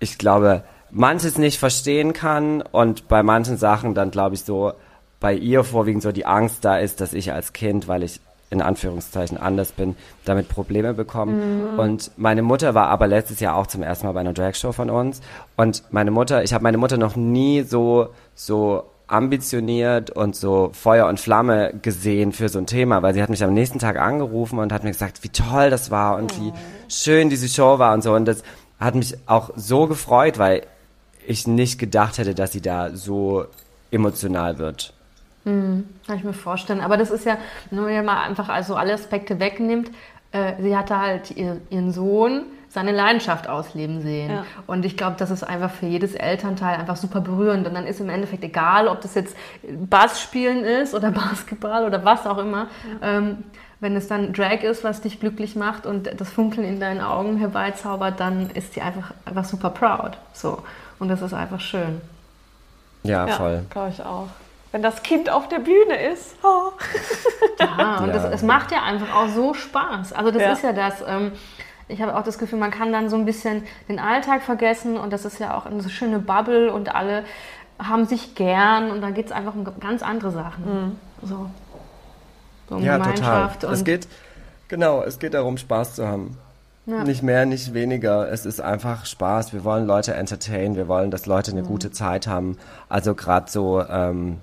[0.00, 4.72] ich glaube, manches nicht verstehen kann und bei manchen Sachen dann glaube ich so
[5.20, 8.20] bei ihr vorwiegend so die Angst da ist, dass ich als Kind, weil ich
[8.50, 11.72] in Anführungszeichen anders bin, damit Probleme bekommen.
[11.72, 11.78] Mhm.
[11.78, 14.90] Und meine Mutter war aber letztes Jahr auch zum ersten Mal bei einer Dragshow von
[14.90, 15.20] uns.
[15.56, 21.06] Und meine Mutter, ich habe meine Mutter noch nie so, so ambitioniert und so Feuer
[21.06, 24.58] und Flamme gesehen für so ein Thema, weil sie hat mich am nächsten Tag angerufen
[24.58, 26.42] und hat mir gesagt, wie toll das war und oh.
[26.42, 26.52] wie
[26.88, 28.14] schön diese Show war und so.
[28.14, 28.42] Und das
[28.78, 30.62] hat mich auch so gefreut, weil
[31.26, 33.46] ich nicht gedacht hätte, dass sie da so
[33.90, 34.94] emotional wird.
[35.48, 36.80] Mhm, kann ich mir vorstellen.
[36.80, 37.38] Aber das ist ja,
[37.70, 39.90] nur wenn man mal einfach also alle Aspekte wegnimmt,
[40.32, 44.30] äh, sie hatte halt ihr, ihren Sohn seine Leidenschaft ausleben sehen.
[44.30, 44.44] Ja.
[44.66, 47.66] Und ich glaube, das ist einfach für jedes Elternteil einfach super berührend.
[47.66, 49.34] Und dann ist im Endeffekt egal, ob das jetzt
[49.88, 52.66] Bass spielen ist oder Basketball oder was auch immer.
[53.00, 53.18] Ja.
[53.18, 53.38] Ähm,
[53.80, 57.38] wenn es dann Drag ist, was dich glücklich macht und das Funkeln in deinen Augen
[57.38, 60.18] herbeizaubert, dann ist sie einfach, einfach super proud.
[60.32, 60.62] So.
[60.98, 62.00] Und das ist einfach schön.
[63.04, 63.64] Ja, ja voll.
[63.70, 64.26] Glaube ich auch.
[64.70, 66.36] Wenn das Kind auf der Bühne ist.
[66.42, 66.72] Oh.
[67.58, 70.12] ja, und es macht ja einfach auch so Spaß.
[70.12, 70.52] Also das ja.
[70.52, 71.02] ist ja das.
[71.06, 71.32] Ähm,
[71.88, 75.10] ich habe auch das Gefühl, man kann dann so ein bisschen den Alltag vergessen und
[75.10, 77.24] das ist ja auch eine so schöne Bubble und alle
[77.78, 80.64] haben sich gern und da geht es einfach um ganz andere Sachen.
[80.64, 81.26] Mhm.
[81.26, 81.50] So.
[82.68, 83.60] so um ja, Gemeinschaft.
[83.60, 83.74] total.
[83.74, 84.08] es geht,
[84.68, 86.36] genau, es geht darum, Spaß zu haben.
[86.84, 87.04] Ja.
[87.04, 88.30] Nicht mehr, nicht weniger.
[88.32, 89.52] Es ist einfach Spaß.
[89.52, 90.74] Wir wollen Leute entertainen.
[90.74, 91.66] Wir wollen, dass Leute eine mhm.
[91.66, 92.56] gute Zeit haben.
[92.88, 94.38] Also gerade so ähm,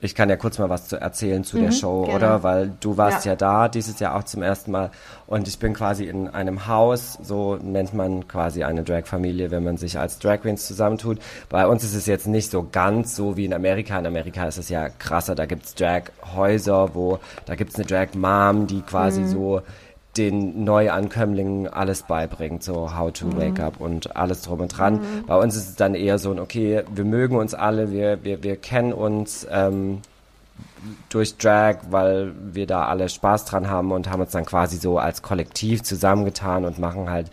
[0.00, 2.16] ich kann ja kurz mal was zu erzählen zu mhm, der Show, gerne.
[2.16, 2.42] oder?
[2.42, 3.32] Weil du warst ja.
[3.32, 3.36] ja.
[3.36, 4.90] da dieses Jahr auch zum ersten Mal
[5.26, 9.76] und ich bin quasi in einem Haus, so nennt man quasi eine Drag-Familie, wenn man
[9.76, 11.18] sich als Drag Queens zusammentut.
[11.48, 13.98] Bei uns ist es jetzt nicht so ganz so wie in Amerika.
[13.98, 18.80] In Amerika ist es ja krasser, da gibt's Drag-Häuser, wo, da gibt's eine Drag-Mom, die
[18.80, 19.28] quasi mhm.
[19.28, 19.62] so
[20.16, 23.36] den Neuankömmlingen alles beibringt, so how to mhm.
[23.36, 24.94] wake up und alles drum und dran.
[24.94, 25.26] Mhm.
[25.26, 28.42] Bei uns ist es dann eher so ein, okay, wir mögen uns alle, wir, wir,
[28.42, 30.00] wir kennen uns ähm,
[31.08, 34.98] durch Drag, weil wir da alle Spaß dran haben und haben uns dann quasi so
[34.98, 37.30] als Kollektiv zusammengetan und machen halt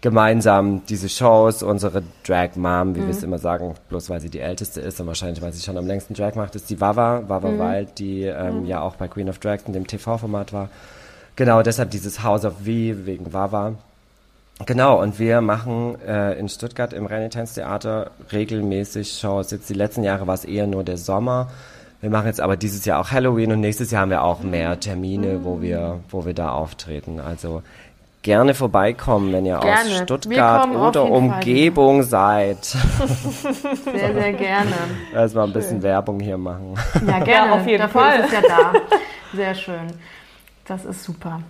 [0.00, 1.62] gemeinsam diese Shows.
[1.62, 3.06] Unsere Drag Mom, wie mhm.
[3.06, 5.78] wir es immer sagen, bloß weil sie die älteste ist und wahrscheinlich, weil sie schon
[5.78, 7.58] am längsten Drag macht, ist die Wawa, Wawa mhm.
[7.58, 8.66] Wild, die ähm, mhm.
[8.66, 10.68] ja auch bei Queen of Drags in dem TV-Format war.
[11.36, 13.74] Genau, deshalb dieses House of V wegen Wawa.
[14.66, 19.50] Genau, und wir machen äh, in Stuttgart im Renitenztheater regelmäßig Shows.
[19.50, 21.48] Jetzt die letzten Jahre war es eher nur der Sommer.
[22.00, 24.78] Wir machen jetzt aber dieses Jahr auch Halloween und nächstes Jahr haben wir auch mehr
[24.78, 27.18] Termine, wo wir, wo wir da auftreten.
[27.18, 27.62] Also
[28.22, 29.90] gerne vorbeikommen, wenn ihr gerne.
[29.90, 32.54] aus Stuttgart oder Umgebung Fall.
[32.56, 32.64] seid.
[33.84, 34.72] Sehr, sehr gerne.
[35.14, 36.74] Erstmal ein bisschen Werbung hier machen.
[37.06, 37.50] Ja, gerne.
[37.50, 38.20] Ja, auf jeden Dafür Fall.
[38.20, 38.72] ist es ja da.
[39.34, 39.86] Sehr schön.
[40.66, 41.40] Das ist super.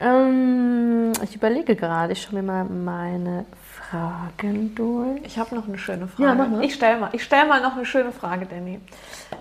[0.00, 3.46] Ähm, ich überlege gerade, ich schaue mir mal meine
[3.90, 5.20] Fragen durch.
[5.24, 6.28] Ich habe noch eine schöne Frage.
[6.28, 6.64] Ja, mach mal.
[6.64, 8.80] Ich stelle mal, stell mal noch eine schöne Frage, Danny.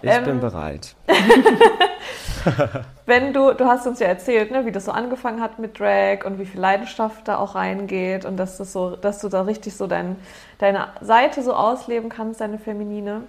[0.01, 0.95] Ich ähm, bin bereit.
[3.05, 6.26] wenn du, du hast uns ja erzählt, ne, wie das so angefangen hat mit Drag
[6.26, 9.76] und wie viel Leidenschaft da auch reingeht und dass, das so, dass du da richtig
[9.76, 10.15] so dein,
[10.57, 13.22] deine Seite so ausleben kannst, deine feminine.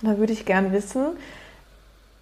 [0.00, 1.06] Da würde ich gern wissen,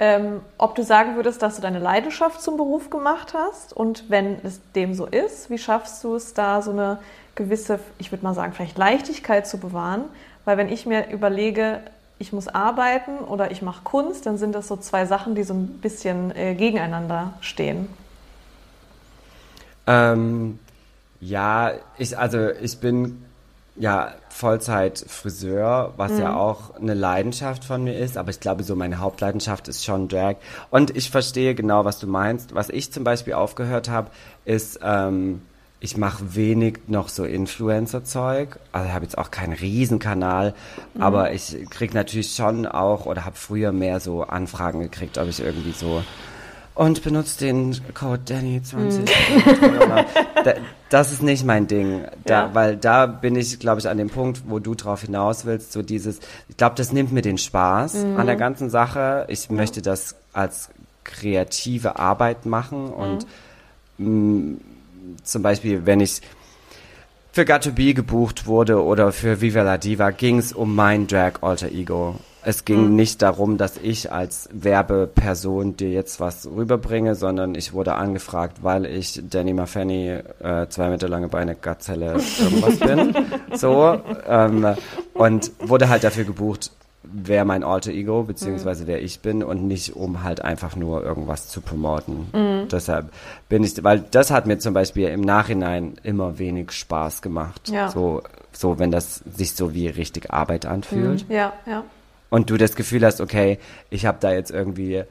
[0.01, 4.38] ähm, ob du sagen würdest, dass du deine Leidenschaft zum Beruf gemacht hast und wenn
[4.42, 6.98] es dem so ist, wie schaffst du es da so eine
[7.34, 10.05] gewisse, ich würde mal sagen, vielleicht Leichtigkeit zu bewahren?
[10.46, 11.80] Weil wenn ich mir überlege,
[12.18, 15.53] ich muss arbeiten oder ich mache Kunst, dann sind das so zwei Sachen, die so
[15.53, 17.86] ein bisschen äh, gegeneinander stehen.
[19.86, 20.59] Ähm,
[21.20, 23.22] ja, ich, also ich bin
[23.76, 26.20] ja Vollzeit Friseur, was mhm.
[26.20, 30.08] ja auch eine Leidenschaft von mir ist, aber ich glaube, so meine Hauptleidenschaft ist schon
[30.08, 30.36] Drag.
[30.70, 32.54] Und ich verstehe genau, was du meinst.
[32.54, 34.10] Was ich zum Beispiel aufgehört habe,
[34.44, 35.42] ist, ähm,
[35.80, 38.58] ich mache wenig noch so Influencer-Zeug.
[38.70, 40.54] Also ich habe jetzt auch keinen Riesenkanal,
[40.94, 41.02] mhm.
[41.02, 45.40] aber ich krieg natürlich schon auch oder habe früher mehr so Anfragen gekriegt, ob ich
[45.40, 46.02] irgendwie so
[46.81, 49.01] und benutzt den Code Danny20.
[49.01, 49.05] Mhm.
[50.89, 52.55] das ist nicht mein Ding, da, ja.
[52.55, 55.83] weil da bin ich, glaube ich, an dem Punkt, wo du drauf hinaus willst, so
[55.83, 58.16] dieses, ich glaube, das nimmt mir den Spaß mhm.
[58.16, 59.26] an der ganzen Sache.
[59.28, 60.70] Ich möchte das als
[61.05, 63.26] kreative Arbeit machen und
[63.99, 64.53] mhm.
[64.53, 64.59] mh,
[65.22, 66.22] zum Beispiel, wenn ich
[67.31, 71.43] für Got Be gebucht wurde oder für Viva la Diva, ging es um mein Drag
[71.43, 72.16] Alter Ego.
[72.43, 72.97] Es ging mhm.
[72.97, 78.86] nicht darum, dass ich als Werbeperson dir jetzt was rüberbringe, sondern ich wurde angefragt, weil
[78.86, 83.14] ich Danny Maffani, äh, zwei Meter lange Beine, Gazelle, irgendwas bin.
[83.53, 84.01] So.
[84.28, 84.66] Ähm,
[85.14, 86.70] und wurde halt dafür gebucht,
[87.03, 88.88] wer mein Alter Ego, beziehungsweise mhm.
[88.88, 92.28] wer ich bin und nicht um halt einfach nur irgendwas zu promoten.
[92.32, 92.68] Mhm.
[92.68, 93.11] Deshalb
[93.49, 97.68] bin ich, weil das hat mir zum Beispiel im Nachhinein immer wenig Spaß gemacht.
[97.68, 97.88] Ja.
[97.88, 98.22] So,
[98.53, 101.28] so, wenn das sich so wie richtig Arbeit anfühlt.
[101.28, 101.34] Mhm.
[101.34, 101.84] Ja, ja
[102.31, 103.59] und du das Gefühl hast, okay,
[103.91, 105.05] ich habe da jetzt irgendwie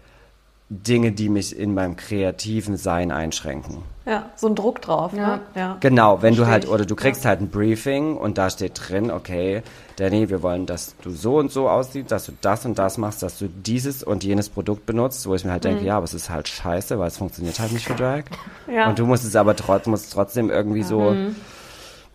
[0.72, 3.80] Dinge, die mich in meinem kreativen Sein einschränken.
[4.06, 5.14] Ja, so ein Druck drauf.
[5.14, 5.38] Ja.
[5.38, 5.42] Ne?
[5.56, 5.78] ja.
[5.80, 7.30] Genau, wenn Versteh du halt, oder du kriegst ja.
[7.30, 9.64] halt ein Briefing und da steht drin, okay,
[9.96, 13.24] Danny, wir wollen, dass du so und so aussiehst, dass du das und das machst,
[13.24, 15.88] dass du dieses und jenes Produkt benutzt, wo ich mir halt denke, mhm.
[15.88, 18.26] ja, aber es ist halt scheiße, weil es funktioniert halt nicht für Drag.
[18.72, 18.90] Ja.
[18.90, 21.12] Und du musst es aber trotzdem, musst trotzdem irgendwie so...
[21.12, 21.36] Mhm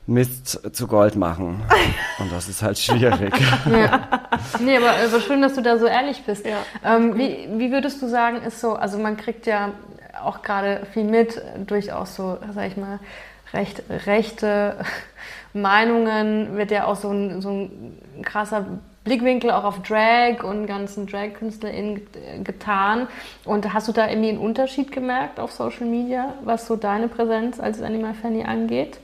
[0.06, 1.62] Mist zu Gold machen.
[2.18, 3.34] Und das ist halt schwierig.
[3.70, 4.08] ja.
[4.60, 6.44] Nee, aber, aber schön, dass du da so ehrlich bist.
[6.46, 6.58] Ja.
[6.84, 9.72] Ähm, wie, wie würdest du sagen, ist so, also man kriegt ja
[10.22, 12.98] auch gerade viel mit, durchaus so, sag ich mal,
[13.52, 14.76] recht rechte
[15.54, 18.66] Meinungen, wird ja auch so ein, so ein krasser
[19.04, 22.06] Blickwinkel auch auf Drag und ganzen Drag-KünstlerInnen
[22.42, 23.06] getan.
[23.44, 27.60] Und hast du da irgendwie einen Unterschied gemerkt auf Social Media, was so deine Präsenz
[27.60, 28.98] als Animal Fanny angeht?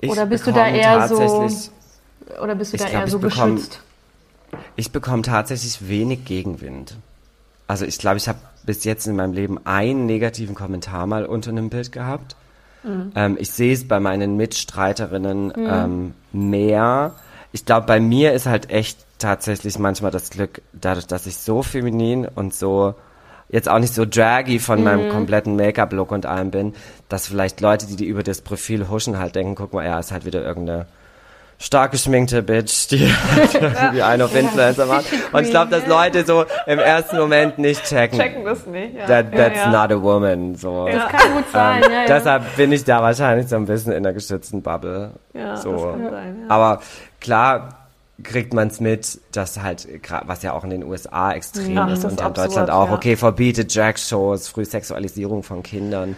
[0.00, 1.48] Ich oder bist du da eher so
[2.42, 3.80] oder bist du da glaub, eher so bekomm, geschützt?
[4.76, 6.96] Ich bekomme tatsächlich wenig Gegenwind.
[7.66, 11.50] Also ich glaube, ich habe bis jetzt in meinem Leben einen negativen Kommentar mal unter
[11.50, 12.36] einem Bild gehabt.
[12.82, 13.12] Mhm.
[13.14, 15.54] Ähm, ich sehe es bei meinen Mitstreiterinnen mhm.
[15.56, 17.14] ähm, mehr.
[17.52, 21.62] Ich glaube, bei mir ist halt echt tatsächlich manchmal das Glück, dadurch, dass ich so
[21.62, 22.94] feminin und so
[23.50, 24.84] jetzt auch nicht so draggy von mhm.
[24.84, 26.74] meinem kompletten Make-up-Look und allem bin,
[27.08, 30.12] dass vielleicht Leute, die, die über das Profil huschen, halt denken, guck mal, ja, ist
[30.12, 30.86] halt wieder irgendeine
[31.58, 33.04] stark geschminkte Bitch, die
[33.54, 35.06] irgendwie einen auf Influencer macht.
[35.32, 38.18] Und ich glaube, dass Leute so im ersten Moment nicht checken.
[38.18, 39.06] Checken das nicht, ja.
[39.06, 39.86] That, that's ja, ja.
[39.86, 40.88] not a woman, so.
[40.88, 42.06] Das kann gut sein, ähm, ja, ja.
[42.06, 45.12] Deshalb bin ich da wahrscheinlich so ein bisschen in der geschützten Bubble.
[45.34, 45.72] Ja, so.
[45.72, 46.46] das kann sein, ja.
[46.48, 46.80] Aber
[47.20, 47.79] klar,
[48.22, 49.88] kriegt man es mit, dass halt,
[50.26, 52.94] was ja auch in den USA extrem ja, ist und in Deutschland auch, ja.
[52.94, 56.16] okay, verbiete Drag-Shows, Frühsexualisierung von Kindern.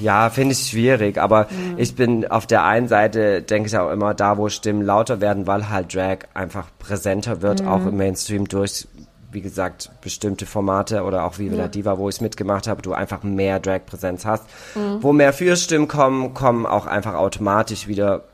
[0.00, 1.78] Ja, finde ich schwierig, aber mhm.
[1.78, 5.46] ich bin auf der einen Seite, denke ich auch immer, da wo Stimmen lauter werden,
[5.46, 7.68] weil halt Drag einfach präsenter wird, mhm.
[7.68, 8.88] auch im Mainstream durch,
[9.30, 11.68] wie gesagt, bestimmte Formate oder auch Viva ja.
[11.68, 14.44] Diva, wo ich mitgemacht habe, du einfach mehr Drag-Präsenz hast.
[14.74, 15.02] Mhm.
[15.02, 18.24] Wo mehr Fürstimmen kommen, kommen auch einfach automatisch wieder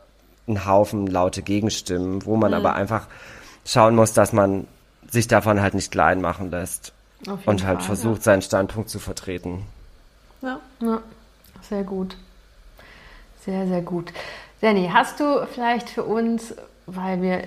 [0.51, 2.59] ein Haufen laute Gegenstimmen, wo man mhm.
[2.59, 3.07] aber einfach
[3.65, 4.67] schauen muss, dass man
[5.09, 6.93] sich davon halt nicht klein machen lässt
[7.27, 8.23] und halt Fall, versucht, ja.
[8.23, 9.67] seinen Standpunkt zu vertreten.
[10.43, 10.61] Ja.
[10.81, 11.01] ja,
[11.69, 12.17] sehr gut.
[13.45, 14.13] Sehr, sehr gut.
[14.61, 16.55] Danny, hast du vielleicht für uns,
[16.87, 17.45] weil wir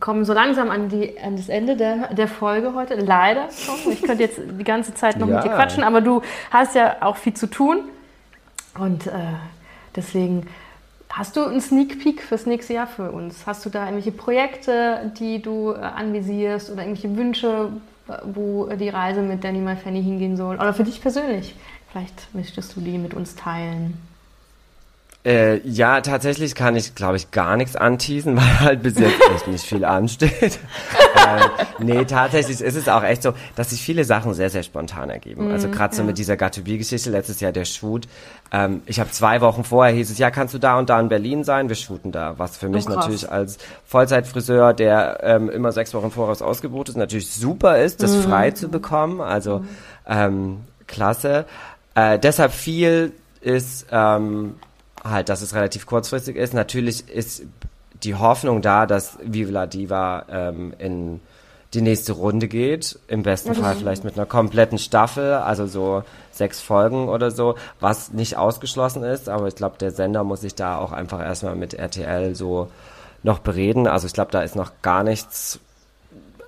[0.00, 3.92] kommen so langsam an, die, an das Ende der, der Folge heute, leider schon.
[3.92, 5.36] Ich könnte jetzt die ganze Zeit noch ja.
[5.36, 7.82] mit dir quatschen, aber du hast ja auch viel zu tun.
[8.78, 9.10] Und äh,
[9.94, 10.46] deswegen
[11.14, 13.46] Hast du einen Sneak Peek fürs nächste Jahr für uns?
[13.46, 17.68] Hast du da irgendwelche Projekte, die du äh, anvisierst oder irgendwelche Wünsche,
[18.24, 20.56] wo die Reise mit Danny My Fanny hingehen soll?
[20.56, 21.54] Oder für dich persönlich?
[21.90, 23.98] Vielleicht möchtest du die mit uns teilen.
[25.24, 29.46] Äh, ja, tatsächlich kann ich, glaube ich, gar nichts anteasen, weil halt bis jetzt echt
[29.46, 30.32] nicht viel ansteht.
[31.14, 31.48] äh,
[31.78, 35.48] nee, tatsächlich ist es auch echt so, dass sich viele Sachen sehr, sehr spontan ergeben.
[35.48, 36.06] Mm, also mhm, gerade so ja.
[36.06, 38.08] mit dieser Gatubie-Geschichte, letztes Jahr der Shoot.
[38.52, 41.08] Ähm, ich habe zwei Wochen vorher hieß es, ja, kannst du da und da in
[41.08, 41.68] Berlin sein?
[41.68, 42.38] Wir shooten da.
[42.38, 46.96] Was für mich oh, natürlich als Vollzeitfriseur, der ähm, immer sechs Wochen voraus ausgebucht ist,
[46.96, 48.20] natürlich super ist, das mm.
[48.20, 49.20] frei zu bekommen.
[49.20, 49.68] Also mm.
[50.06, 51.46] ähm, klasse.
[51.94, 53.86] Äh, deshalb viel ist...
[53.90, 54.54] Ähm,
[55.04, 56.54] halt, dass es relativ kurzfristig ist.
[56.54, 57.42] Natürlich ist
[58.02, 61.20] die Hoffnung da, dass Viva la Diva ähm, in
[61.74, 62.98] die nächste Runde geht.
[63.08, 68.12] Im besten Fall vielleicht mit einer kompletten Staffel, also so sechs Folgen oder so, was
[68.12, 69.28] nicht ausgeschlossen ist.
[69.28, 72.68] Aber ich glaube, der Sender muss sich da auch einfach erstmal mit RTL so
[73.22, 73.86] noch bereden.
[73.86, 75.60] Also ich glaube, da ist noch gar nichts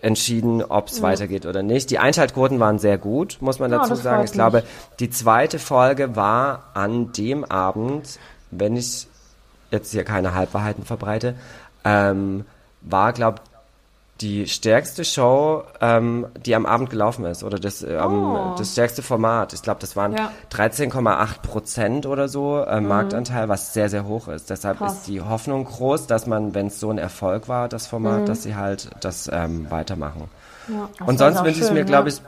[0.03, 1.05] entschieden, ob es ja.
[1.05, 1.91] weitergeht oder nicht.
[1.91, 4.25] Die Einschaltquoten waren sehr gut, muss man dazu ja, sagen.
[4.25, 4.62] Ich glaube,
[5.01, 8.18] die zweite Folge war an dem Abend
[8.59, 9.07] wenn ich
[9.70, 11.35] jetzt hier keine Halbwahrheiten verbreite,
[11.85, 12.45] ähm,
[12.81, 13.41] war, glaube
[14.20, 18.54] die stärkste Show, ähm, die am Abend gelaufen ist oder das, ähm, oh.
[18.56, 19.52] das stärkste Format.
[19.52, 20.30] Ich glaube, das waren ja.
[20.52, 22.88] 13,8 Prozent oder so äh, mhm.
[22.88, 24.50] Marktanteil, was sehr, sehr hoch ist.
[24.50, 24.94] Deshalb Krass.
[24.94, 28.26] ist die Hoffnung groß, dass man, wenn es so ein Erfolg war, das Format, mhm.
[28.26, 30.30] dass sie halt das ähm, weitermachen.
[30.68, 32.22] Ja, Und sonst wünsche ich mir, glaube ich,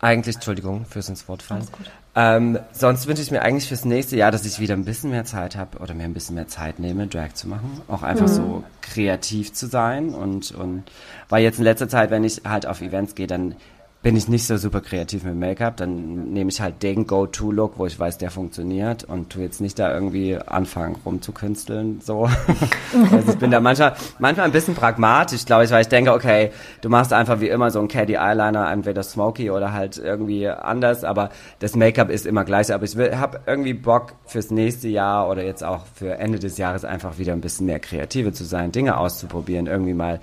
[0.00, 1.68] eigentlich, Entschuldigung fürs ins Wort fallen.
[2.16, 5.24] Ähm, sonst wünsche ich mir eigentlich fürs nächste Jahr, dass ich wieder ein bisschen mehr
[5.24, 7.82] Zeit habe oder mir ein bisschen mehr Zeit nehme, Drag zu machen.
[7.86, 8.32] Auch einfach mhm.
[8.32, 10.84] so kreativ zu sein und, und
[11.28, 13.54] weil jetzt in letzter Zeit, wenn ich halt auf Events gehe, dann
[14.02, 17.84] bin ich nicht so super kreativ mit Make-up, dann nehme ich halt den Go-To-Look, wo
[17.84, 22.24] ich weiß, der funktioniert und tu jetzt nicht da irgendwie anfangen rumzukünsteln, so.
[23.12, 26.50] also ich bin da manchmal, manchmal ein bisschen pragmatisch, glaube ich, weil ich denke, okay,
[26.80, 31.04] du machst einfach wie immer so ein Caddy Eyeliner, entweder smoky oder halt irgendwie anders,
[31.04, 31.28] aber
[31.58, 35.62] das Make-up ist immer gleich, aber ich habe irgendwie Bock fürs nächste Jahr oder jetzt
[35.62, 39.66] auch für Ende des Jahres einfach wieder ein bisschen mehr kreative zu sein, Dinge auszuprobieren,
[39.66, 40.20] irgendwie mal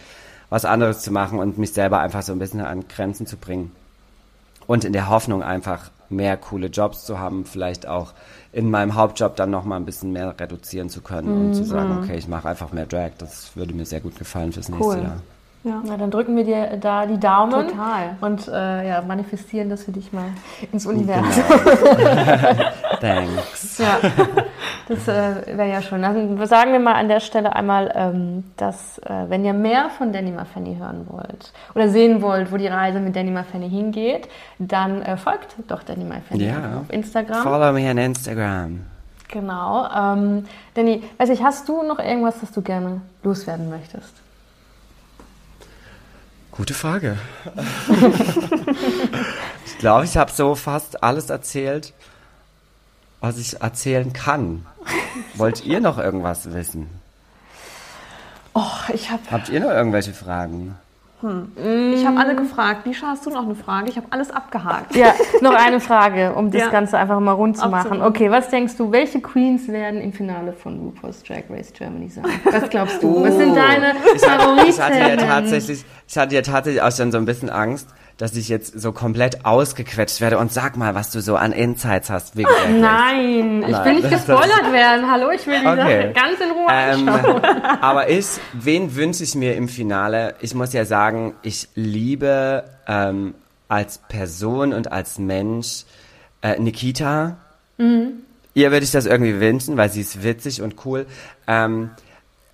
[0.49, 3.71] was anderes zu machen und mich selber einfach so ein bisschen an Grenzen zu bringen.
[4.65, 8.13] Und in der Hoffnung einfach mehr coole Jobs zu haben, vielleicht auch
[8.51, 11.47] in meinem Hauptjob dann nochmal ein bisschen mehr reduzieren zu können mhm.
[11.47, 12.03] und zu sagen, mhm.
[12.03, 13.11] okay, ich mache einfach mehr Drag.
[13.17, 14.97] Das würde mir sehr gut gefallen fürs nächste cool.
[15.03, 15.21] Jahr.
[15.63, 15.81] Ja.
[15.85, 17.67] Na, dann drücken wir dir da die Daumen.
[17.69, 18.15] Total.
[18.21, 20.29] Und äh, ja, manifestieren das für dich mal
[20.71, 21.43] ins Universum.
[21.67, 22.53] Genau.
[23.01, 23.77] Thanks.
[23.77, 23.97] Ja,
[24.87, 26.01] das äh, wäre ja schon.
[26.01, 30.13] Dann sagen wir mal an der Stelle einmal, ähm, dass äh, wenn ihr mehr von
[30.13, 34.29] Danny Fanny hören wollt oder sehen wollt, wo die Reise mit Danny Fanny hingeht,
[34.59, 36.79] dann äh, folgt doch Danny Fanny ja.
[36.79, 37.43] auf Instagram.
[37.43, 38.81] Follow me on Instagram.
[39.27, 39.87] Genau.
[39.93, 40.45] Ähm,
[40.75, 44.26] Danny, weiß ich, hast du noch irgendwas, das du gerne loswerden möchtest?
[46.57, 47.17] Gute Frage.
[49.67, 51.93] ich glaube, ich habe so fast alles erzählt,
[53.21, 54.65] was ich erzählen kann.
[55.35, 56.89] Wollt ihr noch irgendwas wissen?
[58.55, 59.21] Oh, ich habe.
[59.29, 60.75] Habt ihr noch irgendwelche Fragen?
[61.21, 61.93] Hm.
[61.95, 62.85] Ich habe alle gefragt.
[62.85, 63.89] Lisha, hast du noch eine Frage?
[63.89, 64.95] Ich habe alles abgehakt.
[64.95, 66.69] Ja, noch eine Frage, um das ja.
[66.69, 68.03] Ganze einfach mal rund zu machen.
[68.03, 72.25] Okay, was denkst du, welche Queens werden im Finale von RuPaul's Drag Race Germany sein?
[72.43, 73.17] Was glaubst du?
[73.17, 73.23] Oh.
[73.23, 74.69] Was sind deine Favoriten?
[74.69, 78.35] Ich hatte ja tatsächlich, ich hatte ja tatsächlich auch schon so ein bisschen Angst, dass
[78.35, 82.35] ich jetzt so komplett ausgequetscht werde und sag mal, was du so an Insights hast.
[82.35, 82.49] Wegen
[82.79, 85.09] Nein, ich will nicht gespoilert werden.
[85.09, 86.01] Hallo, ich will die okay.
[86.01, 87.41] Sache ganz in Ruhe ähm, anschauen.
[87.81, 90.33] Aber ich, wen wünsche ich mir im Finale?
[90.41, 93.35] Ich muss ja sagen, ich liebe ähm,
[93.67, 95.83] als Person und als Mensch
[96.41, 97.37] äh, Nikita.
[97.77, 98.23] Mhm.
[98.55, 101.05] Ihr würde ich das irgendwie wünschen, weil sie ist witzig und cool.
[101.45, 101.91] Ähm,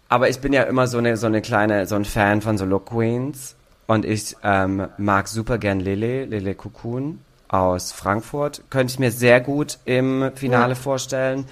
[0.09, 2.66] aber ich bin ja immer so eine, so eine kleine, so ein Fan von so
[2.66, 3.55] Look Queens.
[3.88, 8.63] Und ich ähm, mag super gern Lele, Lele Kukun aus Frankfurt.
[8.69, 10.79] Könnte ich mir sehr gut im Finale ja.
[10.79, 11.45] vorstellen.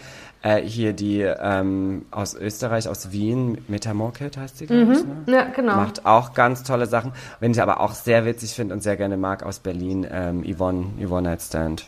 [0.43, 4.91] Äh, hier die ähm, aus Österreich, aus Wien, Metamorkit heißt sie, glaube mhm.
[4.91, 5.03] ich.
[5.03, 5.33] Ne?
[5.35, 5.75] Ja, genau.
[5.75, 7.11] Macht auch ganz tolle Sachen.
[7.39, 10.93] Wenn ich aber auch sehr witzig finde und sehr gerne mag aus Berlin, ähm, Yvonne,
[10.99, 11.85] Yvonne Nightstand.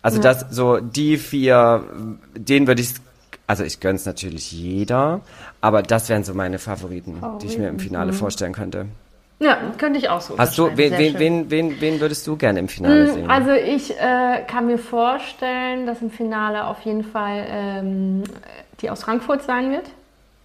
[0.00, 0.22] Also ja.
[0.22, 1.84] das, so die vier,
[2.34, 2.94] denen würde ich
[3.46, 5.22] also ich gönn's natürlich jeder,
[5.62, 7.38] aber das wären so meine Favoriten, Favoriten.
[7.38, 8.16] die ich mir im Finale mhm.
[8.16, 8.86] vorstellen könnte.
[9.40, 10.36] Ja, könnte ich auch so.
[10.36, 13.30] Hast du, wen, wen, wen, wen, wen würdest du gerne im Finale mm, sehen?
[13.30, 18.24] Also ich äh, kann mir vorstellen, dass im Finale auf jeden Fall ähm,
[18.80, 19.84] die aus Frankfurt sein wird.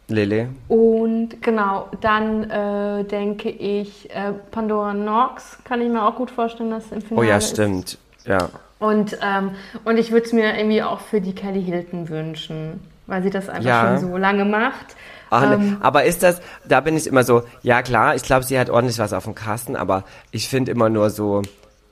[0.09, 0.49] Lele.
[0.67, 6.69] Und genau, dann äh, denke ich, äh, Pandora Knox kann ich mir auch gut vorstellen,
[6.69, 7.97] dass im Finale Oh ja, stimmt.
[8.17, 8.27] Ist.
[8.27, 8.49] Ja.
[8.79, 9.51] Und, ähm,
[9.85, 13.49] und ich würde es mir irgendwie auch für die Kelly Hilton wünschen, weil sie das
[13.49, 13.97] einfach ja.
[13.97, 14.95] schon so lange macht.
[15.33, 15.55] Ach, ne.
[15.55, 18.69] ähm, aber ist das, da bin ich immer so, ja klar, ich glaube, sie hat
[18.69, 21.41] ordentlich was auf dem Kasten, aber ich finde immer nur so,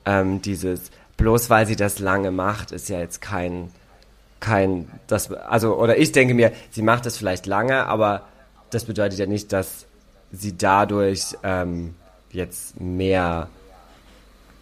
[0.04, 3.70] ähm, dieses, bloß weil sie das lange macht, ist ja jetzt kein,
[4.40, 8.22] kein, das, also, oder ich denke mir, sie macht das vielleicht lange, aber
[8.70, 9.86] das bedeutet ja nicht, dass
[10.30, 11.94] sie dadurch ähm,
[12.30, 13.48] jetzt mehr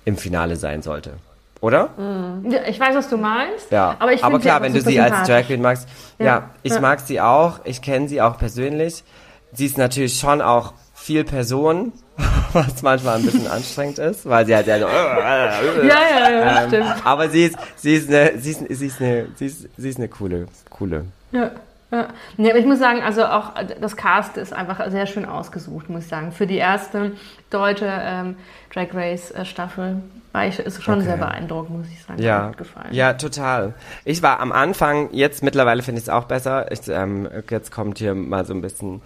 [0.04, 1.14] im Finale sein sollte.
[1.60, 1.90] Oder?
[1.96, 2.54] Mhm.
[2.68, 3.70] Ich weiß, was du meinst.
[3.70, 3.96] Ja.
[3.98, 5.88] Aber, ich aber klar, wenn du sie als Drag Queen magst.
[6.18, 6.80] Ja, ja ich ja.
[6.80, 7.60] mag sie auch.
[7.64, 9.04] Ich kenne sie auch persönlich.
[9.52, 11.92] Sie ist natürlich schon auch viel Person,
[12.52, 14.86] was manchmal ein bisschen anstrengend ist, weil sie halt ja so.
[14.86, 16.94] ja, ja, ja, ähm, stimmt.
[17.04, 19.98] Aber sie ist, sie ist eine, sie ist, sie ist eine, sie ist, sie ist
[19.98, 21.06] eine coole, coole.
[21.32, 21.50] Ja.
[21.90, 22.08] Ja.
[22.38, 26.08] aber ich muss sagen, also auch das Cast ist einfach sehr schön ausgesucht, muss ich
[26.08, 26.32] sagen.
[26.32, 27.12] Für die erste
[27.50, 28.36] deutsche ähm,
[28.72, 31.04] Drag Race äh, Staffel war ich, ist schon okay.
[31.04, 32.22] sehr beeindruckend, muss ich sagen.
[32.22, 32.52] Ja,
[32.90, 33.74] ja, total.
[34.04, 36.70] Ich war am Anfang, jetzt mittlerweile finde ich es auch besser.
[36.70, 39.02] Ich, ähm, jetzt kommt hier mal so ein bisschen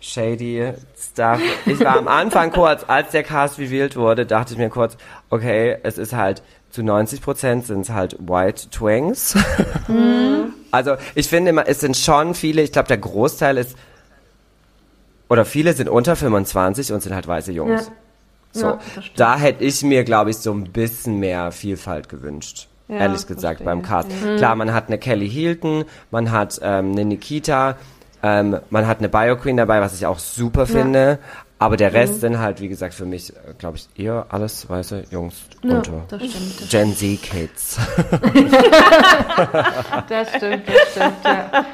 [0.00, 1.40] shady Stuff.
[1.64, 4.98] Ich war am Anfang kurz, als der Cast revealed wurde, dachte ich mir kurz,
[5.30, 9.34] okay, es ist halt zu 90 Prozent sind es halt White Twangs.
[9.88, 10.52] Mhm.
[10.70, 13.76] Also ich finde immer, es sind schon viele, ich glaube der Großteil ist,
[15.28, 17.86] oder viele sind unter 25 und sind halt weiße Jungs.
[17.86, 17.92] Ja.
[18.52, 18.78] So, ja,
[19.16, 22.68] da hätte ich mir, glaube ich, so ein bisschen mehr Vielfalt gewünscht.
[22.88, 24.08] Ja, ehrlich gesagt, beim Cast.
[24.24, 24.36] Ja.
[24.36, 27.76] Klar, man hat eine Kelly Hilton, man hat ähm, eine Nikita,
[28.22, 31.18] ähm, man hat eine Bio Queen dabei, was ich auch super finde.
[31.58, 32.20] Aber der Rest mhm.
[32.20, 36.04] sind halt, wie gesagt, für mich, äh, glaube ich, eher alles weiße Jungs ja, unter
[36.08, 37.76] das stimmt, das Gen Z Kids.
[40.08, 41.64] das stimmt, das stimmt, ja.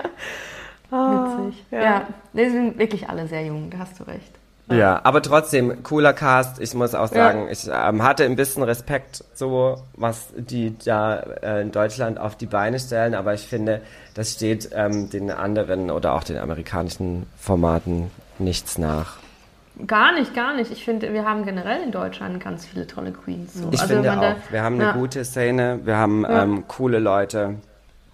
[0.90, 1.64] Witzig.
[1.70, 1.82] Ja.
[1.82, 4.32] ja, die sind wirklich alle sehr jung, da hast du recht.
[4.70, 6.60] Ja, aber trotzdem, cooler Cast.
[6.60, 7.50] Ich muss auch sagen, ja.
[7.50, 12.46] ich ähm, hatte ein bisschen Respekt, so was die da äh, in Deutschland auf die
[12.46, 13.82] Beine stellen, aber ich finde,
[14.14, 19.16] das steht ähm, den anderen oder auch den amerikanischen Formaten nichts nach.
[19.86, 20.70] Gar nicht, gar nicht.
[20.70, 23.54] Ich finde, wir haben generell in Deutschland ganz viele tolle Queens.
[23.54, 23.68] So.
[23.72, 24.92] Ich also finde auch, da, wir haben eine ja.
[24.92, 26.42] gute Szene, wir haben ja.
[26.42, 27.54] ähm, coole Leute.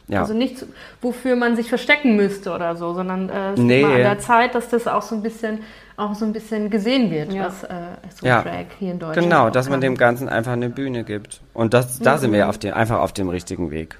[0.06, 0.20] Ja.
[0.20, 0.64] Also nichts,
[1.02, 3.80] wofür man sich verstecken müsste oder so, sondern äh, es nee.
[3.80, 5.60] ist an der Zeit, dass das auch so ein bisschen
[5.98, 7.46] auch so ein bisschen gesehen wird, ja.
[7.46, 7.74] was äh,
[8.14, 8.40] so ja.
[8.40, 11.40] Drag hier in Deutschland Genau, dass man dem Ganzen einfach eine Bühne gibt.
[11.54, 12.20] Und das, da mhm.
[12.20, 13.98] sind wir auf dem, einfach auf dem richtigen Weg.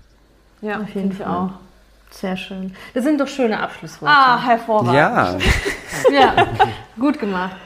[0.63, 1.51] Ja, auf jeden Fall auch.
[2.11, 2.75] Sehr schön.
[2.95, 4.15] Das sind doch schöne Abschlussworte.
[4.15, 4.95] Ah, hervorragend.
[4.95, 5.37] Ja.
[6.37, 6.47] ja,
[6.99, 7.57] gut gemacht.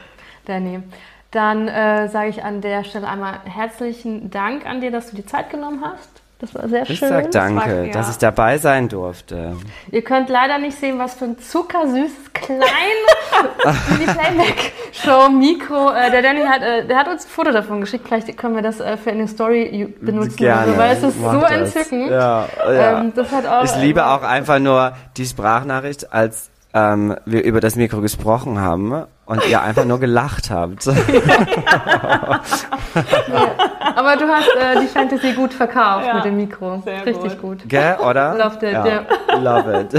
[0.45, 0.83] Danny.
[1.31, 5.25] Dann äh, sage ich an der Stelle einmal herzlichen Dank an dir, dass du die
[5.25, 6.22] Zeit genommen hast.
[6.43, 7.07] Das war sehr ich schön.
[7.07, 7.93] Ich sag danke, war, ja.
[7.93, 9.55] dass ich dabei sein durfte.
[9.91, 12.67] Ihr könnt leider nicht sehen, was für ein zuckersüßes, kleines
[13.91, 15.91] die Playback-Show Mikro.
[15.91, 18.05] Äh, der Danny hat, äh, der hat uns ein Foto davon geschickt.
[18.05, 20.35] Vielleicht können wir das äh, für eine Story benutzen.
[20.35, 21.51] Gerne, also, weil es ist so das.
[21.51, 22.11] entzückend.
[22.11, 22.99] Ja, ja.
[22.99, 23.13] Ähm,
[23.49, 28.59] auch, ich liebe auch einfach nur die Sprachnachricht als ähm, wir über das Mikro gesprochen
[28.59, 30.85] haben und ihr einfach nur gelacht habt.
[30.85, 30.93] ja.
[33.95, 36.83] Aber du hast äh, die Fantasy gut verkauft ja, mit dem Mikro.
[37.05, 37.59] Richtig gut.
[37.59, 37.69] gut.
[37.69, 38.35] Gell, oder?
[38.37, 38.85] Love it, ja.
[38.87, 39.05] ja.
[39.37, 39.91] Love it.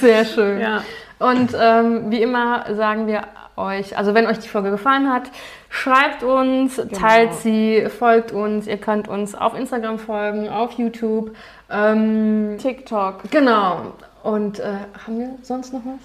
[0.00, 0.60] Sehr schön.
[0.60, 0.82] Ja.
[1.18, 3.22] Und ähm, wie immer sagen wir
[3.56, 5.30] euch, also wenn euch die Folge gefallen hat,
[5.68, 6.88] schreibt uns, genau.
[6.98, 8.66] teilt sie, folgt uns.
[8.66, 11.34] Ihr könnt uns auf Instagram folgen, auf YouTube,
[11.70, 13.30] ähm, TikTok.
[13.30, 13.92] Genau.
[14.24, 14.72] Und äh,
[15.06, 16.00] haben wir sonst noch was?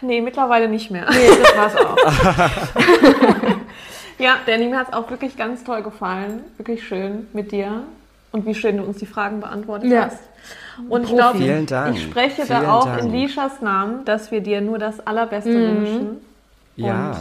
[0.00, 1.04] Nee, mittlerweile nicht mehr.
[1.10, 1.96] Nee, das war's auch.
[4.18, 6.40] ja, Danny, mir hat es auch wirklich ganz toll gefallen.
[6.56, 7.82] Wirklich schön mit dir.
[8.32, 10.06] Und wie schön du uns die Fragen beantwortet ja.
[10.06, 10.20] hast.
[10.88, 13.02] Und ich glaube, ich spreche Vielen da auch Dank.
[13.02, 15.76] in Lishas Namen, dass wir dir nur das Allerbeste mhm.
[15.76, 16.16] wünschen.
[16.76, 17.10] Ja.
[17.10, 17.16] Und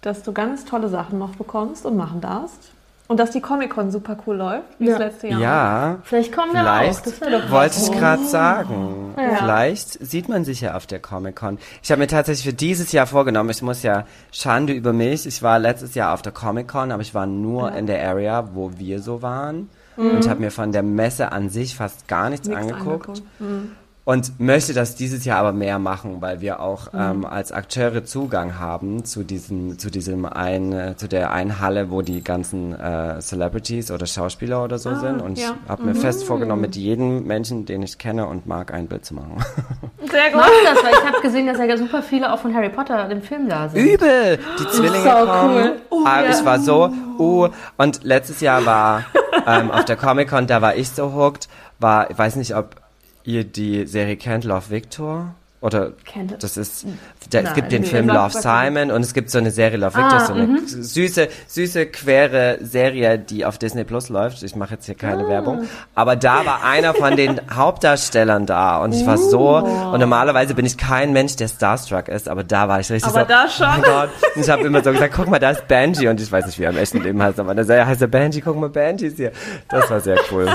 [0.00, 2.72] dass du ganz tolle Sachen noch bekommst und machen darfst.
[3.08, 4.98] Und dass die Comic-Con super cool läuft, wie ja.
[4.98, 5.40] das letzte Jahr.
[5.40, 7.30] Ja, vielleicht kommen wir vielleicht auch.
[7.30, 9.14] Das wollte ich gerade sagen.
[9.16, 9.36] Ja.
[9.36, 11.58] Vielleicht sieht man sich ja auf der Comic-Con.
[11.82, 15.24] Ich habe mir tatsächlich für dieses Jahr vorgenommen, ich muss ja Schande über mich.
[15.26, 17.76] Ich war letztes Jahr auf der Comic-Con, aber ich war nur ja.
[17.76, 19.70] in der Area, wo wir so waren.
[19.96, 20.10] Mhm.
[20.10, 23.08] Und habe mir von der Messe an sich fast gar nichts, nichts angeguckt.
[23.08, 23.22] angeguckt.
[23.38, 23.70] Mhm
[24.06, 27.00] und möchte das dieses Jahr aber mehr machen, weil wir auch mhm.
[27.00, 32.02] ähm, als Akteure Zugang haben zu diesem, zu diesem ein, zu der einen Halle, wo
[32.02, 35.20] die ganzen äh, Celebrities oder Schauspieler oder so ah, sind.
[35.20, 35.56] Und ja.
[35.60, 35.98] ich habe mir mhm.
[35.98, 39.44] fest vorgenommen, mit jedem Menschen, den ich kenne und mag, ein Bild zu machen.
[40.08, 40.40] Sehr gut.
[40.40, 43.22] Mach das, weil ich habe gesehen, dass ja super viele auch von Harry Potter dem
[43.22, 43.84] Film da sind.
[43.84, 44.38] Übel!
[44.60, 45.56] Die Zwillinge so kommen.
[45.56, 45.76] Cool.
[45.90, 46.30] Oh, ah, ja.
[46.30, 49.04] Ich war so, uh, und letztes Jahr war
[49.48, 51.48] ähm, auf der Comic Con, da war ich so hooked,
[51.80, 52.85] war, ich weiß nicht, ob
[53.26, 55.34] ihr die Serie kennt, Love Victor?
[55.62, 56.84] Oder Kennt das ist,
[57.30, 59.78] da, Nein, es gibt den nee, Film Love Simon und es gibt so eine Serie
[59.78, 60.66] Love Victor, ah, so eine mhm.
[60.66, 64.42] süße, süße, quere Serie, die auf Disney Plus läuft.
[64.42, 65.28] Ich mache jetzt hier keine ah.
[65.28, 65.66] Werbung.
[65.94, 69.92] Aber da war einer von den Hauptdarstellern da und ich war so, uh.
[69.92, 73.22] und normalerweise bin ich kein Mensch, der Starstruck ist, aber da war ich richtig aber
[73.22, 73.26] so.
[73.26, 73.80] da schon.
[73.80, 74.10] Oh Gott.
[74.34, 76.58] Und ich habe immer so gesagt, guck mal, da ist Benji und ich weiß nicht,
[76.58, 78.68] wie er im echten Leben heißt, aber in der Serie heißt er Benji, guck mal,
[78.68, 79.32] Benji ist hier.
[79.70, 80.46] Das war sehr cool.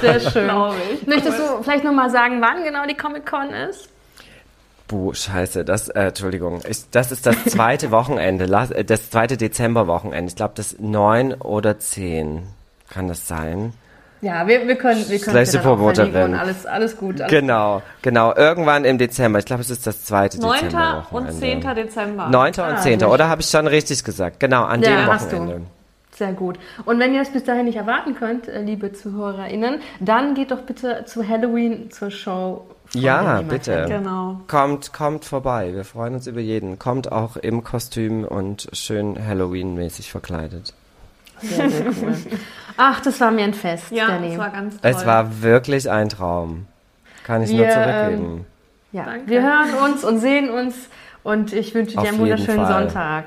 [0.00, 0.50] Sehr schön.
[1.06, 3.92] Möchtest du vielleicht nochmal sagen, wann genau die Comic-Con ist?
[4.92, 10.28] Buh, scheiße, das, äh, Entschuldigung, ich, das ist das zweite Wochenende, äh, das zweite Dezemberwochenende.
[10.28, 12.42] Ich glaube, das neun oder zehn
[12.90, 13.72] kann das sein.
[14.20, 16.34] Ja, wir, wir können, wir können Schlechte Promoterin.
[16.34, 17.22] Alles, alles gut.
[17.22, 18.34] Alles genau, genau.
[18.36, 19.38] Irgendwann im Dezember.
[19.38, 20.60] Ich glaube, es ist das zweite 9.
[20.64, 21.06] Dezember.
[21.10, 21.24] 9.
[21.24, 21.60] und 10.
[21.74, 22.28] Dezember.
[22.28, 22.52] 9.
[22.58, 23.04] Ah, und 10.
[23.04, 24.40] Oder habe ich schon richtig gesagt?
[24.40, 25.62] Genau, an ja, dem Wochenende.
[26.10, 26.58] Sehr gut.
[26.84, 30.60] Und wenn ihr es bis dahin nicht erwarten könnt, äh, liebe ZuhörerInnen, dann geht doch
[30.60, 33.86] bitte zu Halloween zur Show ja, bitte.
[33.88, 34.40] Genau.
[34.48, 35.74] Kommt, kommt vorbei.
[35.74, 36.78] Wir freuen uns über jeden.
[36.78, 40.74] Kommt auch im Kostüm und schön Halloween-mäßig verkleidet.
[41.40, 42.16] Sehr, sehr cool.
[42.76, 43.90] Ach, das war mir ein Fest.
[43.90, 44.30] Ja, Danny.
[44.30, 44.90] das war ganz toll.
[44.90, 46.66] Es war wirklich ein Traum.
[47.24, 48.24] Kann ich wir, nur zurückgeben.
[48.24, 48.44] Ähm,
[48.92, 49.30] ja, Danke.
[49.30, 50.74] wir hören uns und sehen uns
[51.22, 52.82] und ich wünsche dir einen wunderschönen Fall.
[52.84, 53.24] Sonntag.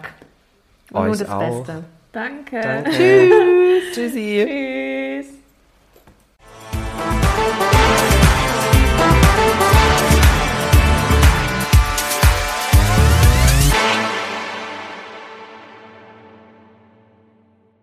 [0.92, 1.66] Und Euch nur das auch.
[1.66, 1.84] Beste.
[2.12, 2.62] Danke.
[2.62, 2.92] Danke.
[2.92, 3.94] Tschüss.
[3.94, 4.46] Tschüssi.
[4.48, 5.45] Tschüss.